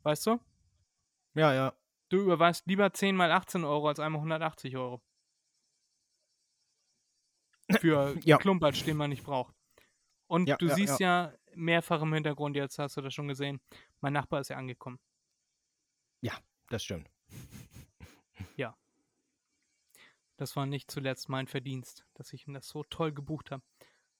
[0.03, 0.41] weißt du,
[1.35, 1.75] Ja, ja.
[2.09, 5.03] du überweist lieber 10 mal 18 Euro als einmal 180 Euro.
[7.81, 8.39] Für Ja.
[8.39, 9.55] Klumpatsch, den man nicht braucht.
[10.27, 11.33] Und Ja, du ja, siehst ja.
[11.55, 13.61] mehrfach im Hintergrund, jetzt hast du das schon gesehen,
[14.01, 14.99] mein Nachbar ist ja angekommen.
[16.71, 17.14] Das stimmt.
[20.37, 23.63] Das war nicht zuletzt mein Verdienst, dass ich ihm das so toll gebucht habe.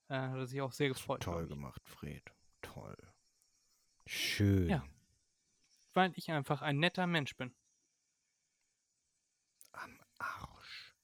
[0.09, 1.23] Äh, hat er sich auch sehr gefreut.
[1.25, 2.23] Toll gemacht, Fred.
[2.63, 2.97] Toll.
[4.07, 4.69] Schön.
[4.69, 4.85] Ja.
[5.93, 7.53] Weil ich einfach ein netter Mensch bin.
[9.73, 10.95] Am Arsch.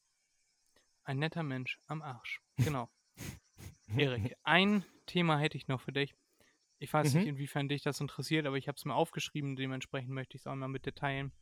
[1.05, 2.41] Ein netter Mensch am Arsch.
[2.59, 2.89] Genau.
[3.97, 6.15] Erik, ein Thema hätte ich noch für dich.
[6.79, 7.31] Ich weiß nicht, Mhm.
[7.31, 10.55] inwiefern dich das interessiert, aber ich habe es mir aufgeschrieben, dementsprechend möchte ich es auch
[10.55, 11.33] mal mit dir teilen.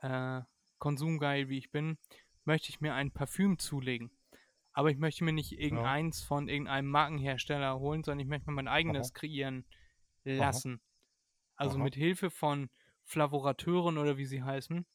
[0.00, 0.42] Äh,
[0.78, 1.98] konsumgeil wie ich bin,
[2.44, 4.10] möchte ich mir ein Parfüm zulegen.
[4.72, 8.68] Aber ich möchte mir nicht irgendeins von irgendeinem Markenhersteller holen, sondern ich möchte mir mein
[8.68, 9.18] eigenes Aha.
[9.18, 9.66] kreieren
[10.24, 10.80] lassen.
[11.56, 11.84] Also Aha.
[11.84, 12.70] mit Hilfe von
[13.04, 14.86] Flavorateuren oder wie sie heißen.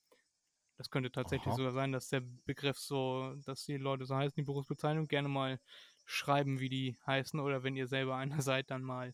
[0.78, 1.58] Das könnte tatsächlich Aha.
[1.58, 5.60] sogar sein, dass der Begriff so, dass die Leute so heißen, die Berufsbezeichnung, gerne mal
[6.06, 9.14] schreiben, wie die heißen, oder wenn ihr selber einer seid, dann mal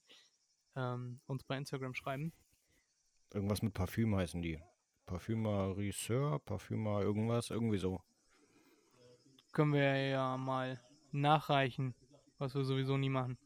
[0.75, 2.33] ähm, uns bei Instagram schreiben.
[3.33, 4.61] Irgendwas mit Parfüm heißen die.
[5.05, 8.01] Parfümerisseur, Parfümer irgendwas, irgendwie so.
[9.51, 10.79] Können wir ja mal
[11.11, 11.93] nachreichen,
[12.37, 13.37] was wir sowieso nie machen.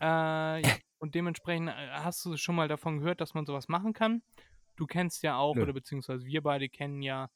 [0.00, 0.62] Äh, ja.
[0.98, 4.22] Und dementsprechend äh, hast du schon mal davon gehört, dass man sowas machen kann.
[4.76, 5.62] Du kennst ja auch, Nö.
[5.62, 7.28] oder beziehungsweise wir beide kennen ja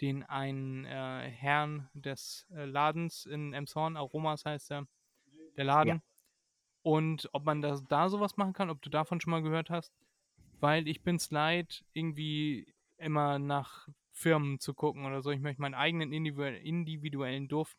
[0.00, 4.86] den einen äh, Herrn des äh, Ladens in Emshorn, Aromas heißt er,
[5.56, 6.02] der Laden.
[6.82, 9.92] Und ob man das, da sowas machen kann, ob du davon schon mal gehört hast.
[10.62, 15.32] Weil ich bin's leid, irgendwie immer nach Firmen zu gucken oder so.
[15.32, 17.76] Ich möchte meinen eigenen individu- individuellen Duft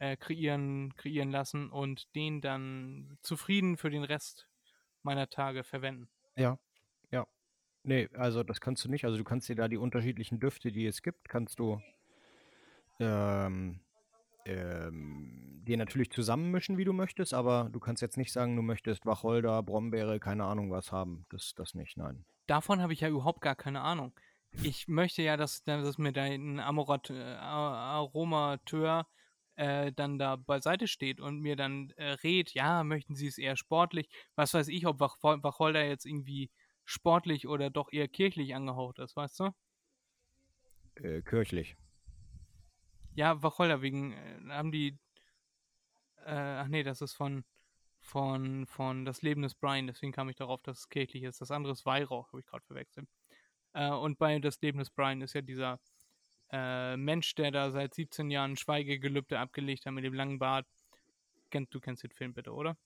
[0.00, 4.48] äh, kreieren, kreieren lassen und den dann zufrieden für den Rest
[5.04, 6.08] meiner Tage verwenden.
[6.34, 6.58] Ja.
[7.12, 7.28] Ja.
[7.84, 9.04] Nee, also das kannst du nicht.
[9.04, 11.80] Also du kannst dir da die unterschiedlichen Düfte, die es gibt, kannst du
[12.98, 13.78] ähm,
[14.48, 19.04] ähm, dir natürlich zusammenmischen, wie du möchtest, aber du kannst jetzt nicht sagen, du möchtest
[19.06, 21.26] Wacholder, Brombeere, keine Ahnung was haben.
[21.28, 22.24] Das, das nicht, nein.
[22.46, 24.12] Davon habe ich ja überhaupt gar keine Ahnung.
[24.62, 29.06] Ich möchte ja, dass, dass mir dein Amorat, äh, Aromateur
[29.56, 33.56] äh, dann da beiseite steht und mir dann äh, rät, ja, möchten Sie es eher
[33.56, 34.08] sportlich?
[34.36, 36.50] Was weiß ich, ob Wach Wacholder jetzt irgendwie
[36.86, 39.50] sportlich oder doch eher kirchlich angehaucht ist, weißt du?
[40.94, 41.76] Äh, kirchlich.
[43.18, 44.96] Ja, Wacholder wegen, äh, haben die,
[46.24, 47.44] äh, ach nee, das ist von,
[47.98, 51.40] von, von Das Leben des Brian, deswegen kam ich darauf, dass es kirchlich ist.
[51.40, 53.08] Das andere ist Weihrauch, habe ich gerade verwechselt.
[53.72, 55.80] Äh, und bei Das Leben des Brian ist ja dieser
[56.52, 60.68] äh, Mensch, der da seit 17 Jahren Schweigegelübde abgelegt hat mit dem langen Bart.
[61.50, 62.78] Du kennst den Film bitte, oder?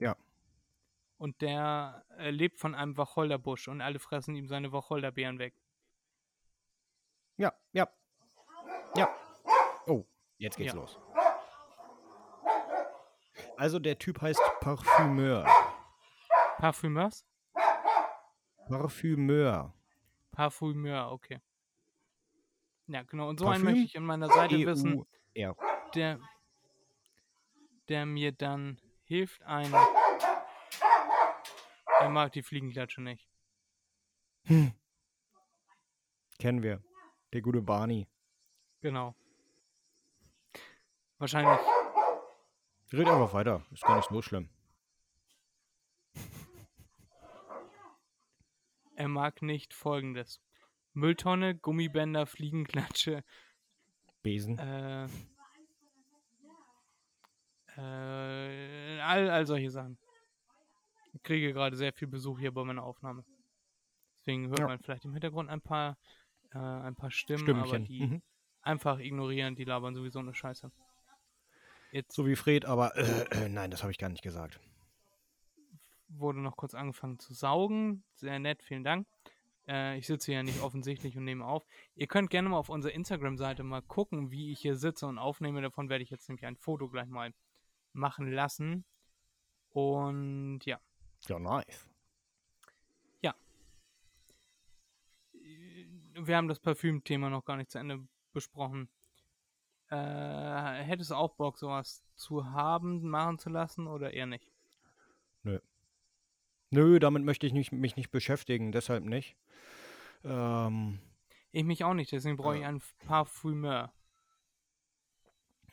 [0.00, 0.16] Ja.
[1.18, 5.54] Und der äh, lebt von einem Wacholderbusch und alle fressen ihm seine Wacholderbeeren weg.
[7.36, 7.88] Ja, ja.
[8.96, 9.08] Ja.
[9.86, 10.04] Oh,
[10.38, 10.80] jetzt geht's Ja.
[10.80, 10.98] los.
[13.56, 15.46] Also der Typ heißt Parfümeur.
[16.58, 17.24] Parfümeurs?
[18.68, 19.74] Parfümeur.
[20.32, 21.40] Parfümeur, okay.
[22.86, 23.28] Ja, genau.
[23.28, 25.04] Und so einen Parfüm, möchte ich an meiner Seite E wissen,
[25.94, 26.18] der,
[27.88, 29.72] der mir dann hilft, ein.
[32.00, 33.28] Er mag die Fliegenklatsche nicht.
[36.38, 36.82] Kennen wir.
[37.32, 38.08] Der gute Barney.
[38.82, 39.14] Genau.
[41.18, 41.58] Wahrscheinlich.
[42.92, 43.64] Red einfach weiter.
[43.70, 44.50] Ist gar nicht so schlimm.
[48.96, 50.40] Er mag nicht folgendes:
[50.92, 53.24] Mülltonne, Gummibänder, Fliegenklatsche
[54.22, 54.58] Besen.
[54.58, 55.06] Äh,
[57.76, 59.98] äh, all, all solche Sachen.
[61.14, 63.24] Ich kriege gerade sehr viel Besuch hier bei meiner Aufnahme.
[64.20, 64.66] Deswegen hört Ja.
[64.68, 65.96] man vielleicht im Hintergrund ein paar,
[66.52, 67.84] äh, ein paar Stimmen, aber Stimmchen.
[67.86, 68.22] die Mhm.
[68.62, 70.70] Einfach ignorieren, die labern sowieso eine Scheiße.
[71.92, 74.58] Jetzt So wie Fred, aber äh, äh, nein, das habe ich gar nicht gesagt.
[76.08, 78.02] wurde noch kurz angefangen zu saugen.
[78.14, 79.06] Sehr nett, vielen Dank.
[79.68, 81.66] Äh, ich sitze hier nicht offensichtlich und nehme auf.
[81.94, 85.60] Ihr könnt gerne mal auf unserer Instagram-Seite mal gucken, wie ich hier sitze und aufnehme.
[85.60, 87.32] Davon werde ich jetzt nämlich ein Foto gleich mal
[87.92, 88.84] machen lassen.
[89.70, 90.80] Und ja,
[91.28, 91.88] Ja, nice.
[96.14, 98.88] wir haben das Parfüm-Thema noch gar nicht zu Ende besprochen.
[99.90, 104.50] Äh, hättest du auch Bock, sowas zu haben, machen zu lassen oder eher nicht?
[106.70, 109.36] Nö, damit möchte ich nicht, mich nicht beschäftigen, deshalb nicht.
[110.24, 110.98] Ähm,
[111.50, 112.68] Ich mich auch nicht, deswegen brauche ich Ja.
[112.68, 113.92] einen Parfümeur.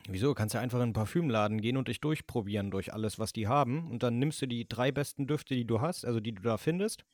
[0.08, 0.28] wieso?
[0.28, 3.48] Du kannst ja einfach in einen Parfümladen gehen und dich durchprobieren durch alles, was die
[3.48, 3.90] haben.
[3.90, 6.58] Und dann nimmst du die drei besten Düfte, die du hast, also die du da
[6.58, 7.04] findest,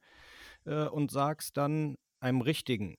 [0.65, 2.97] äh, und sagst dann einem richtigen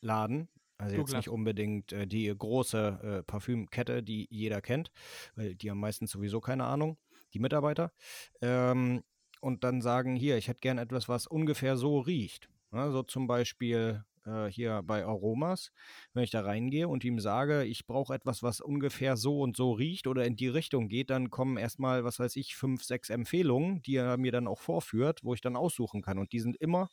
[0.00, 1.16] Parfümladen, also jetzt Douglas.
[1.18, 4.90] nicht unbedingt äh, die große äh, Parfümkette, die jeder kennt,
[5.34, 6.98] weil die haben meistens sowieso keine Ahnung,
[7.34, 7.92] die Mitarbeiter.
[8.40, 9.02] Ähm,
[9.40, 12.48] und dann sagen, hier, ich hätte gern etwas, was ungefähr so riecht.
[12.72, 15.72] Ja, so zum Beispiel äh, hier bei Aromas,
[16.14, 19.72] wenn ich da reingehe und ihm sage, ich brauche etwas, was ungefähr so und so
[19.72, 23.82] riecht oder in die Richtung geht, dann kommen erstmal, was weiß ich, fünf, sechs Empfehlungen,
[23.82, 26.18] die er mir dann auch vorführt, wo ich dann aussuchen kann.
[26.18, 26.88] Und die sind immer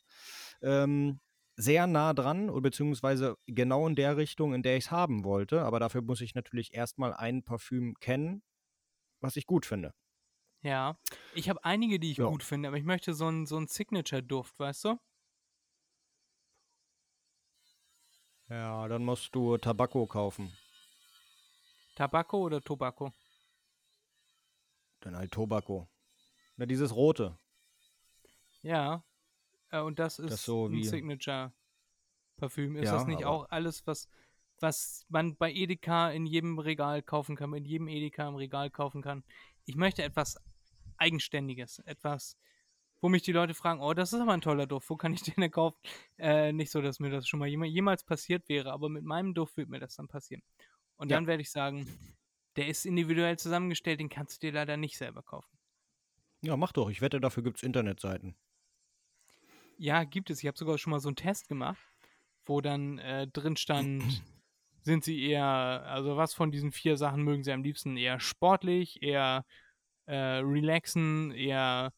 [0.62, 1.20] ähm,
[1.56, 5.62] sehr nah dran, oder beziehungsweise genau in der Richtung, in der ich es haben wollte.
[5.62, 8.42] Aber dafür muss ich natürlich erstmal ein Parfüm kennen,
[9.20, 9.92] was ich gut finde.
[10.62, 10.96] Ja,
[11.34, 12.26] ich habe einige, die ich Ja.
[12.26, 14.98] gut finde, aber ich möchte so einen so Signature-Duft, weißt du?
[18.48, 20.52] Ja, dann musst du Tabakko kaufen.
[21.96, 23.12] Tabacco oder Tobacco?
[25.02, 25.88] Dann halt Tobacco.
[26.56, 27.38] Na, dieses rote.
[28.62, 29.02] Ja.
[29.74, 32.76] Äh, und das ist so ein Signature-Parfüm.
[32.76, 34.08] Ist Ja, das nicht auch alles, was,
[34.60, 39.02] was man bei Edeka in jedem Regal kaufen kann, in jedem Edeka im Regal kaufen
[39.02, 39.24] kann?
[39.64, 40.38] Ich möchte etwas
[40.96, 42.38] Eigenständiges, etwas,
[43.00, 45.22] wo mich die Leute fragen, oh, das ist aber ein toller Duft, wo kann ich
[45.34, 45.78] den denn kaufen?
[46.18, 49.34] Äh, nicht so, dass mir das schon mal jema- jemals passiert wäre, aber mit meinem
[49.34, 50.42] Duft wird mir das dann passieren.
[50.96, 51.16] Und Ja.
[51.16, 51.88] dann werde ich sagen,
[52.54, 55.58] der ist individuell zusammengestellt, den kannst du dir leider nicht selber kaufen.
[56.42, 56.90] Ja, mach doch.
[56.90, 58.36] Ich wette, dafür gibt es Internetseiten.
[59.78, 60.40] Ja, gibt es.
[60.40, 61.80] Ich habe sogar schon mal so einen Test gemacht,
[62.44, 64.02] wo dann äh, drin stand,
[64.82, 67.96] sind sie eher, also was von diesen vier Sachen mögen sie am liebsten?
[67.96, 69.44] Eher sportlich, eher
[70.06, 71.92] äh, relaxen, eher,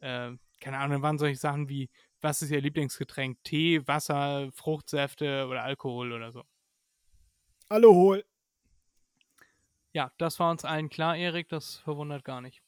[0.00, 1.88] äh, keine Ahnung, waren solche Sachen wie,
[2.20, 3.42] was ist ihr Lieblingsgetränk?
[3.44, 6.44] Tee, Wasser, Fruchtsäfte oder Alkohol oder so.
[7.68, 8.24] Alkohol.
[9.92, 12.62] Ja, das war uns allen klar, Erik, das verwundert gar nicht.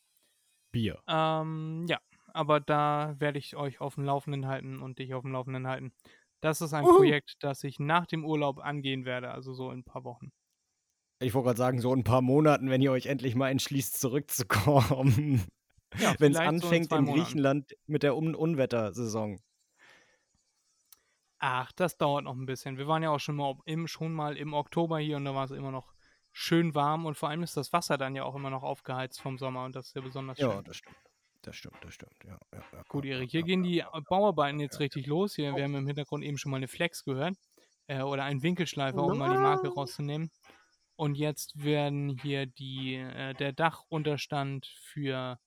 [0.72, 1.02] Bier.
[1.06, 2.00] Ähm, ja,
[2.38, 5.92] aber da werde ich euch auf dem Laufenden halten und dich auf dem Laufenden halten.
[6.40, 6.98] Das ist ein Uhu.
[6.98, 10.30] Projekt, das ich nach dem Urlaub angehen werde, also so in ein paar Wochen.
[11.18, 13.98] Ich wollte gerade sagen, so in ein paar Monaten, wenn ihr euch endlich mal entschließt,
[13.98, 15.44] zurückzukommen.
[15.96, 17.06] Ja, wenn es vielleicht so in anfängt in.
[17.06, 19.40] Griechenland mit der Un Unwettersaison.
[21.40, 22.78] Ach, das dauert noch ein bisschen.
[22.78, 25.44] Wir waren ja auch schon mal im, schon mal im Oktober hier und da war
[25.44, 25.92] es immer noch
[26.30, 29.38] schön warm und vor allem ist das Wasser dann ja auch immer noch aufgeheizt vom
[29.38, 30.50] Sommer und das ist ja besonders schön.
[30.50, 31.07] Ja, das stimmt.
[31.48, 32.12] Das stimmt, das stimmt.
[32.26, 34.00] Ja, ja, ja, Gut, ja, Erik, ja, hier gehen die ja, ja.
[34.06, 35.34] Bauarbeiten jetzt richtig los.
[35.34, 37.36] Hier, wir haben im Hintergrund eben schon mal eine Flex gehört.
[37.86, 40.30] Äh, oder einen Winkelschleifer, um mal die Marke rauszunehmen.
[40.96, 45.38] Und jetzt werden hier die, äh, der Dachunterstand für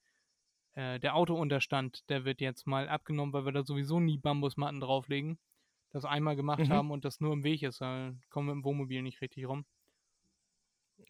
[0.74, 5.38] äh, der Autounterstand, der wird jetzt mal abgenommen, weil wir da sowieso nie Bambusmatten drauflegen.
[5.92, 6.70] Das einmal gemacht Mhm.
[6.70, 7.80] haben und das nur im Weg ist.
[7.80, 9.66] Da kommen wir im Wohnmobil nicht richtig rum.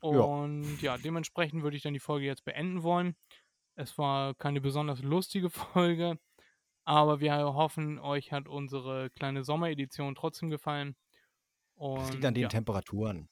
[0.01, 0.09] Ja.
[0.09, 3.15] Und ja, dementsprechend würde ich dann die Folge jetzt beenden wollen.
[3.75, 6.19] Es war keine besonders lustige Folge,
[6.83, 10.95] aber wir hoffen, euch hat unsere kleine Sommeredition trotzdem gefallen.
[11.75, 13.29] Und Das liegt an den ja, Temperaturen.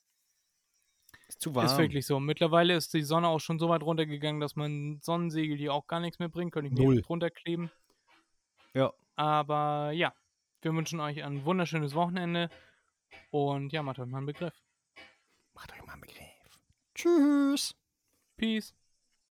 [1.28, 1.66] Ist zu warm.
[1.66, 2.20] ist wirklich so.
[2.20, 6.00] Mittlerweile ist die Sonne auch schon so weit runtergegangen, dass man Sonnensegel, die auch gar
[6.00, 7.02] nichts mehr bringen, könnte ich mir Null.
[7.02, 7.72] drunter kleben.
[8.74, 8.92] Ja.
[9.16, 10.14] Aber ja,
[10.62, 12.50] wir wünschen euch ein wunderschönes Wochenende
[13.32, 14.54] und ja, macht euch mal einen Begriff.
[15.54, 16.60] Macht euch mal einen Begriff.
[16.96, 17.76] Tschüss.
[18.38, 18.74] Peace.